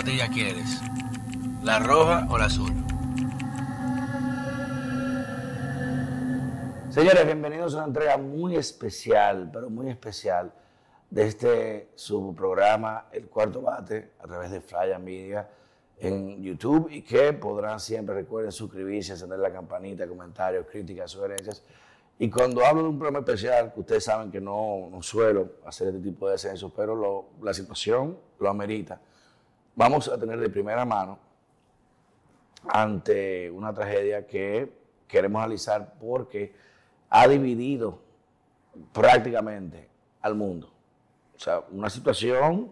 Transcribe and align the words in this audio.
¿Cuál 0.00 0.12
patilla 0.16 0.30
quieres? 0.30 0.80
¿La 1.62 1.78
roja 1.78 2.26
o 2.30 2.38
la 2.38 2.46
azul? 2.46 2.72
Señores, 6.88 7.26
bienvenidos 7.26 7.74
a 7.74 7.78
una 7.78 7.86
entrega 7.88 8.16
muy 8.16 8.56
especial, 8.56 9.50
pero 9.52 9.68
muy 9.68 9.90
especial, 9.90 10.54
de 11.10 11.26
este 11.26 11.90
su 11.96 12.34
programa 12.34 13.08
El 13.12 13.26
Cuarto 13.26 13.60
Bate, 13.60 14.12
a 14.20 14.26
través 14.26 14.50
de 14.50 14.62
Flya 14.62 14.98
Media 14.98 15.50
en 15.98 16.42
YouTube, 16.42 16.88
y 16.90 17.02
que 17.02 17.34
podrán 17.34 17.78
siempre, 17.78 18.14
recuerden, 18.14 18.52
suscribirse, 18.52 19.12
encender 19.12 19.38
la 19.38 19.52
campanita, 19.52 20.08
comentarios, 20.08 20.64
críticas, 20.64 21.10
sugerencias. 21.10 21.62
Y 22.18 22.30
cuando 22.30 22.64
hablo 22.64 22.84
de 22.84 22.88
un 22.88 22.98
programa 22.98 23.18
especial, 23.18 23.70
que 23.74 23.80
ustedes 23.80 24.04
saben 24.04 24.30
que 24.30 24.40
no, 24.40 24.88
no 24.90 25.02
suelo 25.02 25.56
hacer 25.66 25.88
este 25.88 26.00
tipo 26.00 26.24
de 26.26 26.32
descensos, 26.32 26.72
pero 26.74 27.28
la 27.42 27.52
situación 27.52 28.16
lo 28.38 28.48
amerita, 28.48 28.98
vamos 29.74 30.08
a 30.08 30.18
tener 30.18 30.38
de 30.38 30.48
primera 30.48 30.84
mano 30.84 31.18
ante 32.68 33.50
una 33.50 33.72
tragedia 33.72 34.26
que 34.26 34.72
queremos 35.08 35.40
analizar 35.40 35.94
porque 35.98 36.54
ha 37.08 37.26
dividido 37.26 37.98
prácticamente 38.92 39.88
al 40.22 40.34
mundo. 40.34 40.72
O 41.34 41.38
sea, 41.38 41.64
una 41.70 41.90
situación 41.90 42.70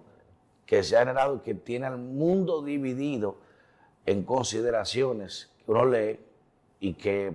que 0.66 0.82
se 0.82 0.96
ha 0.96 1.00
generado 1.00 1.36
y 1.36 1.38
que 1.40 1.54
tiene 1.54 1.86
al 1.86 1.98
mundo 1.98 2.62
dividido 2.62 3.38
en 4.04 4.22
consideraciones 4.22 5.50
que 5.64 5.70
uno 5.70 5.86
lee 5.86 6.20
y 6.80 6.94
que 6.94 7.34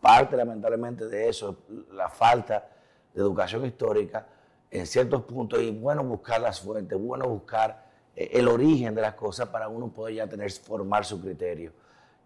parte 0.00 0.36
lamentablemente 0.36 1.08
de 1.08 1.28
eso 1.28 1.56
la 1.92 2.10
falta 2.10 2.68
de 3.14 3.20
educación 3.20 3.64
histórica 3.64 4.26
en 4.70 4.86
ciertos 4.86 5.22
puntos 5.22 5.60
y 5.62 5.70
bueno 5.70 6.04
buscar 6.04 6.40
las 6.40 6.60
fuentes, 6.60 6.98
bueno 7.00 7.26
buscar 7.28 7.83
el 8.16 8.48
origen 8.48 8.94
de 8.94 9.02
las 9.02 9.14
cosas 9.14 9.48
para 9.48 9.68
uno 9.68 9.88
poder 9.88 10.14
ya 10.14 10.26
tener, 10.26 10.50
formar 10.52 11.04
su 11.04 11.20
criterio. 11.20 11.72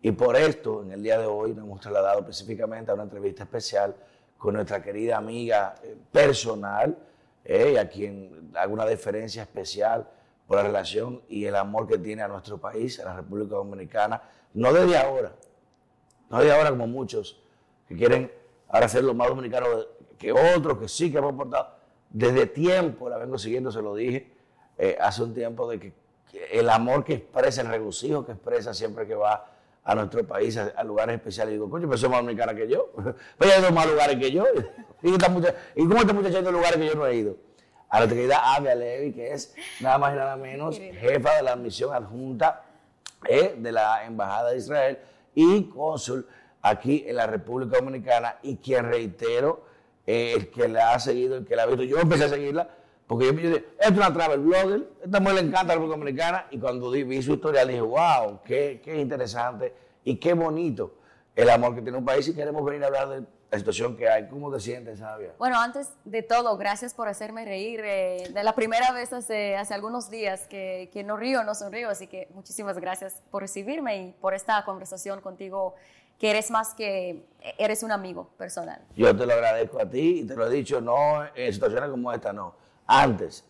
Y 0.03 0.12
por 0.12 0.36
esto, 0.36 0.83
en 0.83 0.92
el 0.92 1.03
día 1.03 1.19
de 1.19 1.27
hoy, 1.27 1.55
nos 1.55 1.64
hemos 1.64 1.81
trasladado 1.81 2.20
específicamente 2.20 2.91
a 2.91 2.94
una 2.94 3.05
entrevista 3.05 3.44
especial 3.44 3.94
con 4.36 4.55
nuestra 4.55 4.83
querida 4.83 5.16
amiga 5.16 5.75
eh, 5.83 5.97
personal, 6.12 6.97
eh, 7.44 7.78
a 7.78 7.89
quien 7.89 8.50
hago 8.55 8.75
una 8.75 8.84
deferencia 8.84 9.42
especial 9.42 10.09
por 10.47 10.59
la 10.59 10.62
relación 10.62 11.22
y 11.28 11.44
el 11.44 11.56
amor 11.56 11.89
que 11.89 11.98
tiene 11.98 12.22
a 12.22 12.28
nuestro 12.28 12.59
país, 12.59 13.00
a 13.00 13.06
la 13.06 13.16
República 13.16 13.56
Dominicana, 13.56 14.22
no 14.55 14.72
desde 14.72 14.97
ahora, 14.97 15.33
no 16.31 16.39
desde 16.39 16.53
ahora 16.53 16.70
como 16.70 16.86
muchos 16.86 17.42
que 17.89 17.97
quieren 17.97 18.31
ahora 18.69 18.89
los 19.00 19.16
más 19.16 19.28
dominicanos 19.28 19.89
que 20.19 20.33
otros, 20.33 20.78
que 20.78 20.89
sí 20.89 21.11
que 21.11 21.19
hemos 21.19 21.34
portado. 21.34 21.77
Desde 22.11 22.47
tiempo 22.47 23.09
la 23.09 23.19
vengo 23.19 23.39
siguiendo, 23.39 23.70
se 23.72 23.83
lo 23.83 23.94
dije 23.94 24.38
eh, 24.79 24.97
hace 25.01 25.23
un 25.23 25.34
tiempo, 25.34 25.69
de 25.69 25.81
que, 25.81 25.93
el 26.53 26.71
amor 26.71 27.05
que 27.05 27.15
expresa, 27.15 27.62
el 27.62 27.69
regocijo 27.69 28.25
que 28.25 28.33
expresa 28.33 28.73
siempre 28.73 29.07
que 29.07 29.15
va 29.15 29.45
a 29.84 29.95
nuestro 29.95 30.27
país, 30.27 30.57
a, 30.57 30.84
lugares 30.84 31.17
especiales. 31.17 31.53
Y 31.53 31.55
digo, 31.55 31.71
coño, 31.71 31.89
pero 31.89 31.98
son 31.98 32.11
más 32.11 32.21
dominicanas 32.21 32.55
que 32.55 32.69
yo. 32.69 32.93
Pero 33.39 33.53
hay 33.67 33.73
más 33.73 33.87
lugares 33.87 34.17
que 34.17 34.31
yo. 34.31 34.45
¿Y, 35.03 35.15
¿Y 35.15 35.89
cómo 35.89 36.01
esta 36.01 36.12
muchacha 36.12 36.39
en 36.41 36.53
lugares 36.53 36.77
que 36.77 36.87
yo 36.87 36.95
no 36.95 37.06
he 37.06 37.15
ido? 37.15 37.37
A 37.89 38.01
la 38.01 38.09
querida 38.09 38.55
Avia 38.55 38.75
Levy, 38.75 39.12
que 39.12 39.33
es 39.33 39.55
nada 39.81 39.97
más 39.97 40.12
y 40.12 40.17
nada 40.17 40.37
menos 40.37 40.79
jefa 40.79 41.37
de 41.37 41.43
la 41.43 41.56
misión 41.56 41.95
adjunta 41.95 42.65
eh, 43.27 43.55
de 43.56 43.73
la 43.73 44.05
Embajada 44.05 44.51
de 44.51 44.59
Israel 44.59 44.99
y 45.34 45.65
cónsul 45.65 46.27
aquí 46.61 47.05
en 47.06 47.17
la 47.17 47.27
República 47.27 47.79
Dominicana 47.79 48.37
y 48.43 48.56
quien 48.56 48.84
reitero, 48.84 49.65
eh, 50.06 50.34
el 50.37 50.50
que 50.50 50.69
la 50.69 50.93
ha 50.93 50.99
seguido, 51.00 51.37
el 51.37 51.47
que 51.47 51.56
la 51.56 51.62
ha 51.62 51.66
visto. 51.66 51.83
Yo 51.84 51.99
empecé 51.99 52.25
a 52.25 52.28
seguirla 52.28 52.69
porque 53.09 53.25
yo 53.25 53.33
me 53.33 53.41
dije, 53.41 53.65
es 53.81 53.91
una 53.91 54.13
travel 54.13 54.41
blogger, 54.41 54.87
esta 55.03 55.19
mujer 55.19 55.37
le 55.37 55.49
encanta 55.49 55.69
la 55.69 55.75
República 55.75 55.97
Dominicana 55.97 56.47
y 56.51 56.59
cuando 56.59 56.91
vi 56.91 57.23
su 57.23 57.33
historia 57.33 57.65
dije, 57.65 57.81
wow, 57.81 58.41
qué, 58.45 58.83
qué 58.85 59.01
interesante 59.01 59.75
y 60.05 60.17
qué 60.17 60.35
bonito 60.35 60.95
el 61.35 61.49
amor 61.49 61.75
que 61.75 61.81
tiene 61.81 61.97
un 61.97 62.05
país 62.05 62.29
y 62.29 62.35
queremos 62.35 62.63
venir 62.67 62.85
a 62.85 62.89
hablar 62.89 63.09
de 63.09 63.27
la 63.51 63.59
situación 63.59 63.97
que 63.97 64.11
hay. 64.11 64.29
¿Cómo 64.29 64.53
te 64.53 64.61
sientes, 64.61 64.99
Sabia? 64.99 65.33
Bueno, 65.39 65.59
antes 65.59 65.89
de 66.05 66.23
todo, 66.23 66.59
gracias 66.59 66.93
por 66.93 67.09
hacerme 67.09 67.47
reír. 67.47 67.81
Eh, 67.83 68.31
de 68.31 68.43
la 68.43 68.55
primera 68.55 68.93
vez 68.93 69.11
hace, 69.15 69.57
hace 69.57 69.73
algunos 69.73 70.11
días 70.11 70.47
que, 70.47 70.91
que, 70.93 71.03
no 71.03 71.17
río, 71.17 71.43
no 71.45 71.55
sonrío, 71.55 71.89
así 71.89 72.09
que 72.09 72.29
muchísimas 72.35 72.79
gracias 72.79 73.23
por 73.31 73.41
recibirme 73.41 74.03
y 74.03 74.13
por 74.21 74.35
esta 74.35 74.63
conversación 74.67 75.23
contigo, 75.23 75.75
que 76.19 76.29
eres 76.29 76.51
más 76.51 76.75
que, 76.75 77.25
eres 77.57 77.83
un 77.83 77.93
amigo 77.93 78.29
personal. 78.37 78.83
Yo 78.97 79.17
te 79.17 79.25
lo 79.25 79.33
agradezco 79.33 79.81
a 79.81 79.89
ti 79.89 80.21
y 80.21 80.27
te 80.27 80.37
lo 80.37 80.47
he 80.47 80.51
dicho, 80.51 80.83
no 80.83 81.25
en 81.35 81.53
situaciones 81.55 81.89
como 81.89 82.13
esta, 82.13 82.35
no 82.35 82.68
antes. 82.88 83.44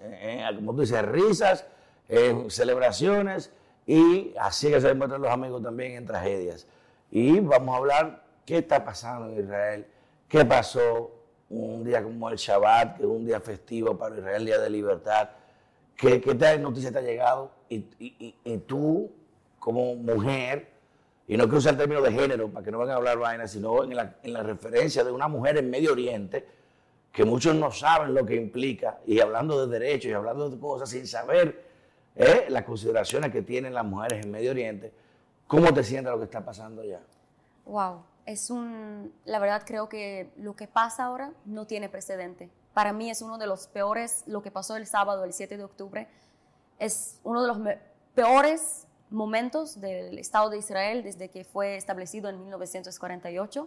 Como 0.56 0.74
tú 0.74 0.82
dices, 0.82 1.02
risas, 1.06 1.64
eh, 2.08 2.46
celebraciones 2.48 3.50
y 3.86 4.34
así 4.38 4.68
que 4.68 4.80
se 4.80 4.88
demuestran 4.88 5.22
los 5.22 5.30
amigos 5.30 5.62
también 5.62 5.92
en 5.92 6.04
tragedias. 6.04 6.66
Y 7.10 7.40
vamos 7.40 7.74
a 7.74 7.78
hablar 7.78 8.24
qué 8.44 8.58
está 8.58 8.84
pasando 8.84 9.30
en 9.30 9.44
Israel, 9.44 9.86
qué 10.28 10.44
pasó 10.44 11.10
un 11.48 11.84
día 11.84 12.02
como 12.02 12.28
el 12.28 12.36
Shabbat, 12.36 12.98
que 12.98 13.02
es 13.04 13.08
un 13.08 13.24
día 13.24 13.40
festivo 13.40 13.96
para 13.96 14.18
Israel, 14.18 14.44
día 14.44 14.58
de 14.58 14.68
libertad, 14.68 15.30
qué, 15.96 16.20
qué 16.20 16.34
tal 16.34 16.60
noticia 16.60 16.92
te 16.92 16.98
ha 16.98 17.02
llegado 17.02 17.50
y, 17.70 17.84
y, 17.98 18.58
tú 18.66 19.10
como 19.58 19.94
mujer, 19.94 20.68
y 21.26 21.36
no 21.36 21.44
quiero 21.44 21.58
usar 21.58 21.72
el 21.72 21.78
término 21.78 22.02
de 22.02 22.12
género 22.12 22.48
para 22.48 22.64
que 22.64 22.70
no 22.70 22.78
vengan 22.78 22.94
a 22.94 22.98
hablar 22.98 23.18
vainas, 23.18 23.50
sino 23.50 23.84
en 23.84 23.96
la, 23.96 24.16
en 24.22 24.32
la 24.32 24.42
referencia 24.42 25.04
de 25.04 25.10
una 25.10 25.28
mujer 25.28 25.56
en 25.58 25.70
Medio 25.70 25.92
Oriente, 25.92 26.46
que 27.18 27.24
muchos 27.24 27.52
no 27.56 27.72
saben 27.72 28.14
lo 28.14 28.24
que 28.24 28.36
implica, 28.36 29.00
y 29.04 29.18
hablando 29.18 29.66
de 29.66 29.76
derechos 29.76 30.08
y 30.08 30.14
hablando 30.14 30.48
de 30.48 30.56
cosas 30.56 30.88
sin 30.88 31.04
saber 31.04 31.64
¿eh? 32.14 32.46
las 32.48 32.62
consideraciones 32.62 33.32
que 33.32 33.42
tienen 33.42 33.74
las 33.74 33.84
mujeres 33.84 34.24
en 34.24 34.30
Medio 34.30 34.52
Oriente, 34.52 34.92
¿cómo 35.48 35.74
te 35.74 35.82
sientes 35.82 36.12
lo 36.12 36.18
que 36.20 36.26
está 36.26 36.44
pasando 36.44 36.82
allá? 36.82 37.00
Wow, 37.66 38.04
es 38.24 38.50
un, 38.50 39.12
la 39.24 39.40
verdad 39.40 39.64
creo 39.66 39.88
que 39.88 40.30
lo 40.36 40.54
que 40.54 40.68
pasa 40.68 41.06
ahora 41.06 41.32
no 41.44 41.66
tiene 41.66 41.88
precedente. 41.88 42.50
Para 42.72 42.92
mí 42.92 43.10
es 43.10 43.20
uno 43.20 43.36
de 43.36 43.48
los 43.48 43.66
peores, 43.66 44.22
lo 44.28 44.40
que 44.40 44.52
pasó 44.52 44.76
el 44.76 44.86
sábado, 44.86 45.24
el 45.24 45.32
7 45.32 45.56
de 45.56 45.64
octubre, 45.64 46.06
es 46.78 47.18
uno 47.24 47.42
de 47.42 47.48
los 47.48 47.58
peores 48.14 48.86
momentos 49.10 49.80
del 49.80 50.20
Estado 50.20 50.50
de 50.50 50.58
Israel 50.58 51.02
desde 51.02 51.30
que 51.30 51.42
fue 51.42 51.74
establecido 51.74 52.28
en 52.28 52.40
1948 52.42 53.66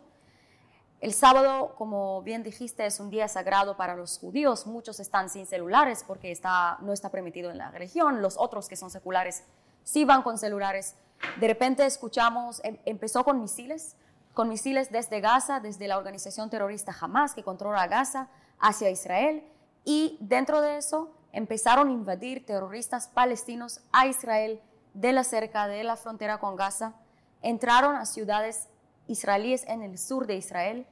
el 1.02 1.14
sábado, 1.14 1.74
como 1.80 2.22
bien 2.22 2.44
dijiste, 2.44 2.86
es 2.86 3.00
un 3.00 3.10
día 3.10 3.28
sagrado 3.28 3.76
para 3.76 3.96
los 3.96 4.20
judíos. 4.20 4.68
Muchos 4.68 5.00
están 5.00 5.32
sin 5.32 5.48
celulares 5.48 6.04
porque 6.06 6.32
está, 6.32 6.78
no 6.82 6.94
está 6.94 7.10
permitido 7.10 7.50
en 7.50 7.58
la 7.58 7.72
religión. 7.72 8.22
Los 8.22 8.38
otros 8.38 8.70
que 8.70 8.76
son 8.76 8.92
seculares 8.92 9.44
sí 9.84 10.06
van 10.06 10.22
con 10.22 10.38
celulares. 10.38 10.94
De 11.40 11.48
repente 11.48 11.84
escuchamos, 11.88 12.62
em, 12.64 12.78
empezó 12.86 13.24
con 13.24 13.42
misiles, 13.42 13.96
con 14.36 14.48
misiles 14.48 14.92
desde 14.92 15.22
Gaza, 15.22 15.60
desde 15.60 15.88
la 15.88 15.98
organización 15.98 16.52
terrorista 16.52 16.96
Hamas 17.02 17.34
que 17.34 17.44
controla 17.44 17.88
Gaza 17.88 18.28
hacia 18.60 18.92
Israel. 18.92 19.44
Y 19.84 20.20
dentro 20.20 20.62
de 20.62 20.78
eso 20.78 21.12
empezaron 21.32 21.88
a 21.88 21.94
invadir 21.94 22.46
terroristas 22.46 23.08
palestinos 23.08 23.82
a 23.92 24.06
Israel 24.06 24.62
de 24.94 25.14
la 25.14 25.24
cerca 25.24 25.68
de 25.68 25.84
la 25.84 25.98
frontera 25.98 26.40
con 26.40 26.56
Gaza. 26.56 26.94
Entraron 27.42 27.96
a 27.96 28.06
ciudades 28.06 28.68
israelíes 29.08 29.66
en 29.68 29.84
el 29.84 29.98
sur 29.98 30.28
de 30.28 30.36
Israel 30.36 30.86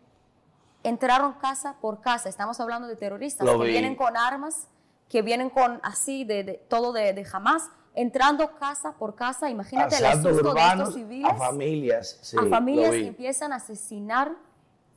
entraron 0.83 1.33
casa 1.33 1.77
por 1.81 2.01
casa. 2.01 2.29
Estamos 2.29 2.59
hablando 2.59 2.87
de 2.87 2.95
terroristas 2.95 3.47
que 3.47 3.67
vienen 3.67 3.95
con 3.95 4.17
armas, 4.17 4.67
que 5.09 5.21
vienen 5.21 5.49
con 5.49 5.79
así 5.83 6.23
de, 6.23 6.65
todo 6.69 6.93
de, 6.93 7.13
de 7.13 7.27
Hamas, 7.31 7.69
entrando 7.95 8.55
casa 8.57 8.93
por 8.93 9.15
casa. 9.15 9.49
Imagínate 9.49 9.97
el 9.97 10.05
asunto 10.05 10.53
de 10.53 10.61
estos 10.61 10.93
civiles. 10.93 11.31
A 11.31 11.35
familias, 11.35 12.33
a 12.37 12.45
familias 12.49 12.91
que 12.91 13.07
empiezan 13.07 13.53
a 13.53 13.57
asesinar 13.57 14.35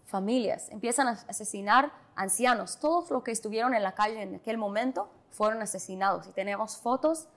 familias, 0.04 0.69
empiezan 0.70 1.08
a 1.08 1.12
asesinar 1.26 1.90
ancianos. 2.14 2.78
Todos 2.78 3.10
los 3.10 3.22
que 3.22 3.31
estuvieron 3.31 3.75
en 3.75 3.82
la 3.82 3.92
calle 3.92 4.22
en 4.22 4.34
aquel 4.36 4.58
momento 4.58 5.08
fueron 5.31 5.62
asesinados. 5.62 6.26
Y 6.26 6.32
tenemos 6.32 6.76
fotos. 6.76 7.28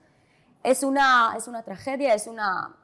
Es 0.62 0.82
una, 0.82 1.34
es 1.36 1.48
una 1.48 1.62
tragedia, 1.62 2.12
es, 2.12 2.26
una, 2.26 2.76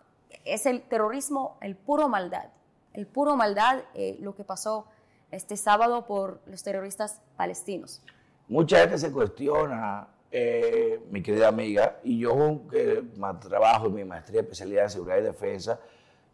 es 0.44 0.66
el 0.66 0.82
terrorismo, 0.82 1.58
el 1.61 1.76
puro 1.76 2.08
maldad. 2.08 2.49
El 2.94 3.06
puro 3.06 3.36
maldad, 3.36 3.80
eh, 3.94 4.16
lo 4.20 4.34
que 4.34 4.44
pasó 4.44 4.86
este 5.30 5.56
sábado 5.56 6.06
por 6.06 6.40
los 6.46 6.62
terroristas 6.62 7.20
palestinos. 7.36 8.02
Mucha 8.48 8.80
gente 8.80 8.98
se 8.98 9.10
cuestiona, 9.10 10.06
eh, 10.30 11.00
mi 11.10 11.22
querida 11.22 11.48
amiga, 11.48 11.98
y 12.04 12.18
yo 12.18 12.62
que 12.70 13.02
trabajo 13.40 13.86
en 13.86 13.94
mi 13.94 14.04
maestría 14.04 14.40
de 14.40 14.46
especialidad 14.46 14.84
en 14.84 14.90
seguridad 14.90 15.18
y 15.18 15.22
defensa 15.22 15.80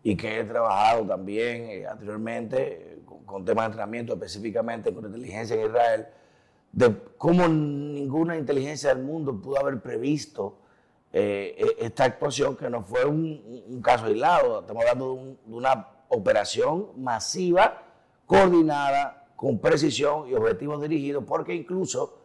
y 0.02 0.16
que 0.16 0.40
he 0.40 0.44
trabajado 0.44 1.06
también 1.06 1.64
eh, 1.70 1.86
anteriormente 1.86 3.02
con, 3.24 3.44
temas 3.44 3.64
de 3.64 3.66
entrenamiento, 3.66 4.14
específicamente 4.14 4.92
con 4.92 5.04
inteligencia 5.04 5.56
en 5.56 5.66
Israel, 5.66 6.06
de 6.72 6.94
cómo 7.16 7.46
ninguna 7.48 8.36
inteligencia 8.36 8.94
del 8.94 9.04
mundo 9.04 9.40
pudo 9.40 9.58
haber 9.60 9.80
previsto 9.80 10.58
eh, 11.12 11.54
e, 11.56 11.86
esta 11.86 12.04
actuación, 12.04 12.56
que 12.56 12.68
no 12.68 12.82
fue 12.82 13.04
un, 13.04 13.80
caso 13.82 14.06
aislado, 14.06 14.60
estamos 14.60 14.82
hablando 14.82 15.14
de, 15.14 15.36
de 15.44 15.54
una 15.54 15.88
operación 16.08 16.90
masiva 16.96 17.82
coordinada, 18.26 19.26
con 19.36 19.58
precisión 19.60 20.28
y 20.28 20.34
objetivos 20.34 20.82
dirigidos, 20.82 21.24
porque 21.24 21.54
incluso 21.54 22.18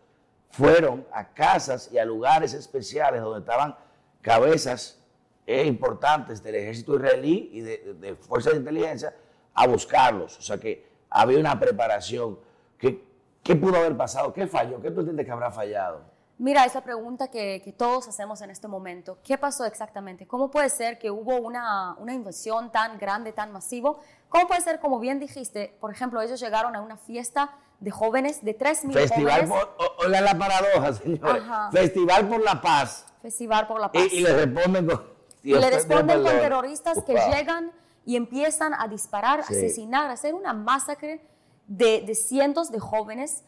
fueron 0.50 1.06
a 1.14 1.34
casas 1.34 1.92
y 1.92 1.98
a 1.98 2.06
lugares 2.06 2.54
especiales 2.54 3.22
donde 3.22 3.40
estaban 3.40 3.76
cabezas 4.22 5.00
eh, 5.46 5.66
importantes 5.66 6.42
del 6.42 6.56
ejército 6.56 6.96
israelí 6.96 7.50
y 7.54 7.62
de, 7.62 7.94
de 8.00 8.16
fuerzas 8.16 8.54
de 8.54 8.60
inteligencia 8.60 9.16
a 9.54 9.68
buscarlos. 9.68 10.38
O 10.40 10.42
sea 10.42 10.58
que 10.58 10.88
había 11.10 11.40
una 11.40 11.60
preparación. 11.60 12.40
¿Qué, 12.78 13.04
¿Qué 13.44 13.56
pudo 13.56 13.78
haber 13.78 13.96
pasado? 13.96 14.34
¿Qué 14.34 14.48
falló? 14.48 14.82
¿Qué 14.82 14.90
tú 14.92 15.02
entiendes 15.02 15.26
que 15.26 15.32
habrá 15.32 15.52
fallado? 15.52 16.02
Mira, 16.44 16.66
esa 16.66 16.82
pregunta 16.82 17.30
que, 17.30 17.62
que, 17.64 17.72
todos 17.72 18.06
hacemos 18.10 18.42
en 18.42 18.50
este 18.50 18.68
momento. 18.68 19.18
¿Qué 19.24 19.38
pasó 19.38 19.64
exactamente? 19.64 20.28
¿Cómo 20.28 20.52
puede 20.52 20.70
ser 20.70 21.00
que 21.00 21.10
hubo 21.10 21.38
una, 21.38 21.96
una 22.00 22.14
invasión 22.14 22.70
tan 22.70 22.98
grande, 22.98 23.32
tan 23.32 23.54
masivo? 23.54 24.02
¿Cómo 24.28 24.46
puede 24.50 24.60
ser, 24.60 24.82
como 24.82 25.00
bien 25.00 25.22
dijiste, 25.22 25.78
por 25.80 25.90
ejemplo, 25.90 26.22
ellos 26.22 26.42
llegaron 26.42 26.76
a 26.76 26.82
una 26.82 26.98
fiesta 26.98 27.52
de 27.80 27.92
jóvenes, 27.92 28.44
de 28.44 28.58
3.000 28.60 28.92
Festival 28.92 29.48
jóvenes? 29.48 29.66
por, 29.78 30.06
oiga 30.06 30.20
la 30.20 30.38
paradoja, 30.38 30.92
señores. 30.94 31.44
Ajá. 31.44 31.72
Festival 31.72 32.28
por 32.28 32.44
la 32.44 32.62
paz. 32.62 33.06
Festival 33.22 33.66
por 33.66 33.80
la 33.80 33.90
paz. 33.90 34.04
Y, 34.12 34.18
y 34.18 34.20
le 34.20 34.34
responden 34.34 34.86
con... 34.88 35.02
Y 35.44 35.48
Dios 35.48 35.62
le 35.62 35.70
te 35.70 35.76
responden 35.78 36.18
con 36.18 36.24
perdone. 36.26 36.42
terroristas 36.42 37.04
que 37.04 37.14
llegan 37.14 37.72
y 38.06 38.18
empiezan 38.18 38.74
a 38.74 38.90
disparar, 38.90 39.46
Sí. 39.46 39.54
asesinar, 39.56 40.10
a 40.10 40.12
hacer 40.12 40.34
una 40.34 40.52
masacre 40.52 41.26
de, 41.68 42.02
de 42.02 42.16
cientos 42.16 42.70
de 42.70 42.82
jóvenes. 42.82 43.46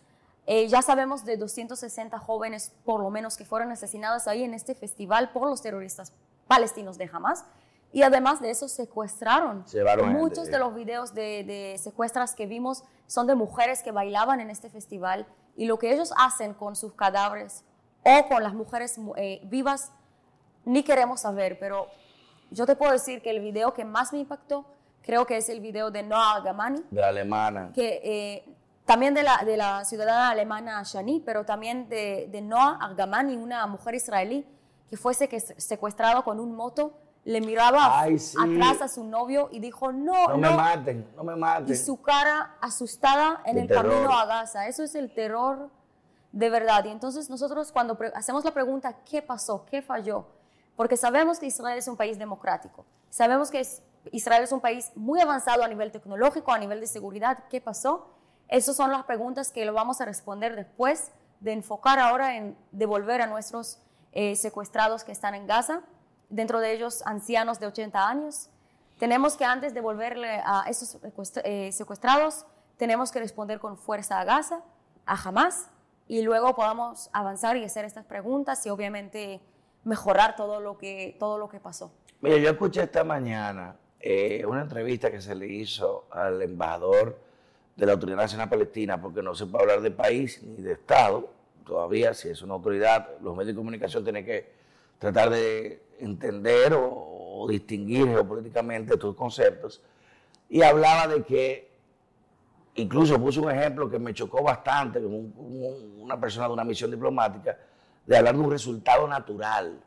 Eh, 0.48 0.68
ya 0.68 0.82
sabemos 0.82 1.26
de 1.26 1.38
260 1.38 2.20
jóvenes, 2.20 2.72
por 2.86 3.02
lo 3.02 3.10
menos, 3.10 3.36
que 3.38 3.46
fueron 3.46 3.72
asesinados 3.72 4.28
ahí 4.28 4.44
en 4.44 4.54
este 4.54 4.76
festival 4.76 5.32
por 5.32 5.50
los 5.50 5.62
terroristas 5.62 6.14
palestinos 6.48 6.98
de 6.98 7.10
Hamas. 7.12 7.46
Y 7.92 8.04
además 8.04 8.42
de 8.42 8.52
eso, 8.52 8.68
secuestraron. 8.68 9.68
Se 9.68 9.78
llevaron 9.78 10.12
Muchos 10.14 10.48
de 10.48 10.60
los 10.60 10.76
videos 10.76 11.14
de, 11.14 11.44
de 11.46 11.78
secuestras 11.80 12.36
que 12.36 12.46
vimos 12.46 12.84
son 13.08 13.26
de 13.26 13.36
mujeres 13.36 13.82
que 13.82 13.92
bailaban 13.92 14.40
en 14.42 14.50
este 14.50 14.70
festival. 14.70 15.26
Y 15.56 15.66
lo 15.66 15.80
que 15.80 15.94
ellos 15.94 16.14
hacen 16.18 16.54
con 16.54 16.76
sus 16.76 16.94
cadáveres 16.94 17.64
o 18.04 18.28
con 18.28 18.44
las 18.44 18.54
mujeres 18.54 18.98
mu- 18.98 19.14
eh, 19.16 19.40
vivas 19.46 19.92
ni 20.66 20.84
queremos 20.84 21.22
saber, 21.22 21.58
pero 21.60 21.88
yo 22.52 22.66
te 22.66 22.76
puedo 22.76 22.92
decir 22.92 23.22
que 23.22 23.30
el 23.32 23.40
video 23.40 23.74
que 23.74 23.86
más 23.86 24.12
me 24.14 24.20
impactó 24.20 24.66
creo 25.02 25.26
que 25.26 25.38
es 25.38 25.48
el 25.50 25.60
video 25.62 25.90
de 25.92 26.04
Noah 26.04 26.42
Gamani, 26.42 26.84
De 26.92 27.02
la 27.02 27.08
alemana. 27.10 27.72
que 27.74 28.02
eh, 28.04 28.56
también 28.86 29.14
de 29.14 29.24
la, 29.24 29.38
de 29.44 29.58
la 29.58 29.84
ciudadana 29.86 30.30
alemana 30.30 30.82
Shani, 30.84 31.20
pero 31.26 31.44
también 31.46 31.90
de, 31.90 32.28
de 32.32 32.42
Noah 32.42 32.78
Argamani, 32.82 33.36
una 33.36 33.66
mujer 33.68 33.96
israelí 33.96 34.48
que 34.90 34.98
fue 34.98 35.14
secuestrado 35.16 36.24
con 36.24 36.40
un 36.40 36.56
moto, 36.56 36.94
le 37.24 37.42
miraba 37.42 38.02
Ay, 38.02 38.20
sí. 38.20 38.38
atrás 38.40 38.84
a 38.84 38.88
su 38.88 39.04
novio 39.04 39.50
y 39.52 39.60
dijo, 39.60 39.92
no, 39.92 40.28
No 40.28 40.38
no, 40.38 40.52
me 40.52 40.56
maten, 40.58 41.08
no 41.16 41.24
me 41.24 41.36
maten. 41.36 41.74
y 41.74 41.76
su 41.76 42.00
cara 42.00 42.56
asustada 42.62 43.42
en 43.46 43.58
el 43.58 43.68
terror. 43.68 43.92
camino 43.92 44.12
a 44.14 44.26
Gaza. 44.28 44.68
Eso 44.68 44.84
es 44.84 44.94
el 44.94 45.12
terror 45.12 45.72
de 46.32 46.50
verdad. 46.52 46.86
Y 46.86 46.90
entonces 46.90 47.28
nosotros 47.32 47.72
cuando 47.72 47.98
hacemos 48.14 48.46
la 48.46 48.52
pregunta, 48.54 48.98
¿qué 49.10 49.24
pasó? 49.24 49.66
¿Qué 49.66 49.82
falló? 49.82 50.28
Porque 50.76 50.98
sabemos 50.98 51.40
que 51.40 51.48
Israel 51.48 51.80
es 51.80 51.88
un 51.88 51.98
país 51.98 52.20
democrático. 52.20 52.86
Sabemos 53.10 53.50
que 53.50 53.66
Israel 54.12 54.44
es 54.44 54.52
un 54.52 54.60
país 54.62 54.92
muy 54.94 55.20
avanzado 55.20 55.64
a 55.64 55.68
nivel 55.68 55.92
tecnológico, 55.92 56.52
a 56.52 56.60
nivel 56.60 56.80
de 56.80 56.86
seguridad. 56.86 57.46
¿Qué 57.50 57.60
pasó? 57.60 58.06
Esas 58.48 58.76
son 58.76 58.92
las 58.92 59.04
preguntas 59.06 59.52
que 59.52 59.66
lo 59.66 59.74
vamos 59.74 60.02
a 60.02 60.06
responder 60.06 60.56
después 60.56 61.12
de 61.40 61.54
enfocar 61.54 62.00
ahora 62.00 62.38
en 62.38 62.58
devolver 62.72 63.22
a 63.22 63.28
nuestros 63.28 63.80
eh, 64.14 64.36
secuestrados 64.36 65.04
que 65.04 65.12
están 65.12 65.36
en 65.36 65.48
Gaza, 65.48 65.82
dentro 66.30 66.60
de 66.60 66.74
ellos 66.74 67.02
ancianos 67.06 67.60
de 67.60 67.68
80 67.68 68.08
años. 68.08 68.50
Tenemos 68.98 69.36
que 69.36 69.46
antes 69.46 69.74
de 69.74 69.82
devolverle 69.82 70.42
a 70.46 70.66
esos 70.70 70.98
eh, 71.44 71.72
secuestrados, 71.72 72.46
tenemos 72.78 73.12
que 73.12 73.20
responder 73.20 73.60
con 73.60 73.78
fuerza 73.78 74.20
a 74.20 74.24
Gaza, 74.24 74.62
a 75.06 75.16
Hamas, 75.16 75.70
y 76.08 76.22
luego 76.22 76.56
podamos 76.56 77.10
avanzar 77.14 77.58
y 77.58 77.64
hacer 77.64 77.84
estas 77.84 78.06
preguntas 78.06 78.66
y 78.66 78.70
obviamente 78.70 79.42
mejorar 79.84 80.36
todo 80.36 80.60
lo 80.60 80.78
que, 80.78 81.16
todo 81.20 81.38
lo 81.38 81.50
que 81.50 81.60
pasó. 81.60 81.92
Mira, 82.22 82.38
yo 82.38 82.50
escuché 82.50 82.84
esta 82.84 83.04
mañana 83.04 83.76
eh, 84.00 84.46
una 84.46 84.62
entrevista 84.62 85.12
que 85.12 85.22
se 85.22 85.36
le 85.36 85.48
hizo 85.48 86.06
al 86.12 86.42
embajador 86.42 87.20
de 87.76 87.86
la 87.86 87.94
Autoridad 87.94 88.18
Nacional 88.18 88.50
Palestina, 88.50 89.02
porque 89.02 89.22
no 89.22 89.36
se 89.36 89.46
puede 89.46 89.64
hablar 89.64 89.82
de 89.82 89.92
país 89.92 90.42
ni 90.44 90.62
de 90.64 90.74
Estado, 90.74 91.30
todavía 91.66 92.14
si 92.14 92.30
es 92.30 92.42
una 92.42 92.54
autoridad, 92.54 93.10
los 93.22 93.36
medios 93.36 93.54
de 93.54 93.56
comunicación 93.56 94.04
tienen 94.04 94.24
que 94.26 94.50
tratar 94.98 95.30
de 95.30 95.82
entender 96.00 96.74
o, 96.78 97.12
distinguir 97.50 98.08
geopolíticamente 98.08 98.94
estos 98.94 99.14
conceptos, 99.16 99.82
y 100.50 100.62
hablaba 100.62 101.08
de 101.08 101.22
que, 101.24 101.70
incluso 102.76 103.20
puso 103.20 103.42
un 103.42 103.52
ejemplo 103.52 103.90
que 103.90 104.00
me 104.00 104.14
chocó 104.14 104.42
bastante, 104.42 105.02
como 105.02 105.18
un- 105.18 105.34
un- 105.38 106.02
una 106.04 106.20
persona 106.20 106.48
de 106.48 106.54
una 106.54 106.64
misión 106.64 106.90
diplomática, 106.90 107.58
de 108.06 108.18
hablar 108.18 108.36
de 108.36 108.42
un 108.42 108.50
resultado 108.52 109.06
natural 109.08 109.80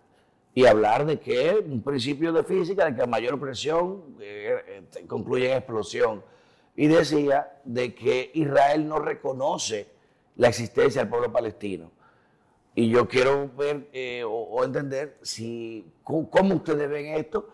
y 0.55 0.67
hablar 0.67 1.07
de 1.07 1.19
que 1.19 1.65
un 1.67 1.83
principio 1.83 2.33
de 2.33 2.45
física, 2.45 2.85
de 2.85 2.95
que 2.95 3.03
a 3.03 3.07
mayor 3.07 3.41
presión 3.41 4.17
eh, 4.21 4.85
eh, 4.95 5.07
concluye 5.07 5.51
en 5.51 5.57
explosión. 5.59 6.23
Y 6.79 6.87
decía 6.87 7.59
de 7.65 7.93
que 7.93 8.31
Israel 8.35 8.87
no 8.87 9.01
reconoce 9.01 9.89
la 10.37 10.47
existencia 10.47 11.01
del 11.01 11.11
pueblo 11.11 11.33
palestino. 11.33 11.91
Y 12.77 12.89
yo 12.89 13.09
quiero 13.09 13.51
ver 13.57 13.89
eh, 13.93 14.23
o, 14.25 14.63
entender 14.63 15.19
si, 15.21 15.85
cómo 16.05 16.55
ustedes 16.55 16.89
ven 16.89 17.17
esto 17.17 17.49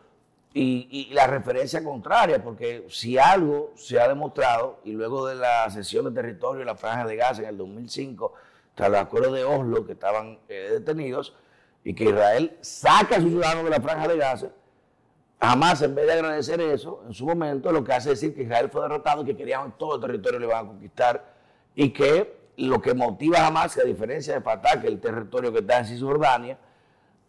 y, 0.52 1.08
la 1.14 1.26
referencia 1.26 1.82
contraria, 1.82 2.44
porque 2.44 2.84
si 2.90 3.16
algo 3.16 3.72
se 3.76 3.98
ha 3.98 4.06
demostrado, 4.08 4.80
y 4.84 4.92
luego 4.92 5.26
de 5.26 5.36
la 5.36 5.70
cesión 5.70 6.04
de 6.04 6.10
territorio 6.10 6.60
en 6.60 6.66
la 6.66 6.76
Franja 6.76 7.06
de 7.06 7.16
Gaza 7.16 7.40
en 7.40 7.48
el 7.48 7.56
2005, 7.56 8.34
tras 8.74 8.90
el 8.90 8.96
acuerdo 8.96 9.32
de 9.32 9.42
Oslo, 9.44 9.86
que 9.86 9.92
estaban 9.92 10.38
eh, 10.50 10.68
detenidos, 10.70 11.34
y 11.82 11.94
que 11.94 12.04
Israel 12.04 12.58
saca 12.60 13.16
a 13.16 13.20
sus 13.22 13.30
ciudadanos 13.30 13.64
de 13.64 13.70
la 13.70 13.80
Franja 13.80 14.06
de 14.06 14.18
Gaza, 14.18 14.48
jamás 15.40 15.82
en 15.82 15.94
vez 15.94 16.06
de 16.06 16.12
agradecer 16.12 16.60
eso, 16.60 17.02
en 17.06 17.14
su 17.14 17.26
momento 17.26 17.70
lo 17.72 17.84
que 17.84 17.92
hace 17.92 18.12
es 18.12 18.20
decir 18.20 18.34
que 18.34 18.42
Israel 18.42 18.70
fue 18.70 18.82
derrotado 18.82 19.22
y 19.22 19.26
que 19.26 19.36
querían 19.36 19.76
todo 19.76 19.96
el 19.96 20.00
territorio 20.00 20.38
lo 20.38 20.46
iban 20.46 20.64
a 20.64 20.68
conquistar 20.68 21.34
y 21.74 21.90
que 21.90 22.44
lo 22.56 22.80
que 22.80 22.94
motiva 22.94 23.38
jamás, 23.38 23.74
que 23.74 23.80
a 23.80 23.84
diferencia 23.84 24.34
de 24.34 24.40
Fatah, 24.40 24.80
que 24.80 24.86
el 24.86 25.00
territorio 25.00 25.52
que 25.52 25.58
está 25.58 25.78
en 25.78 25.86
Cisjordania, 25.86 26.58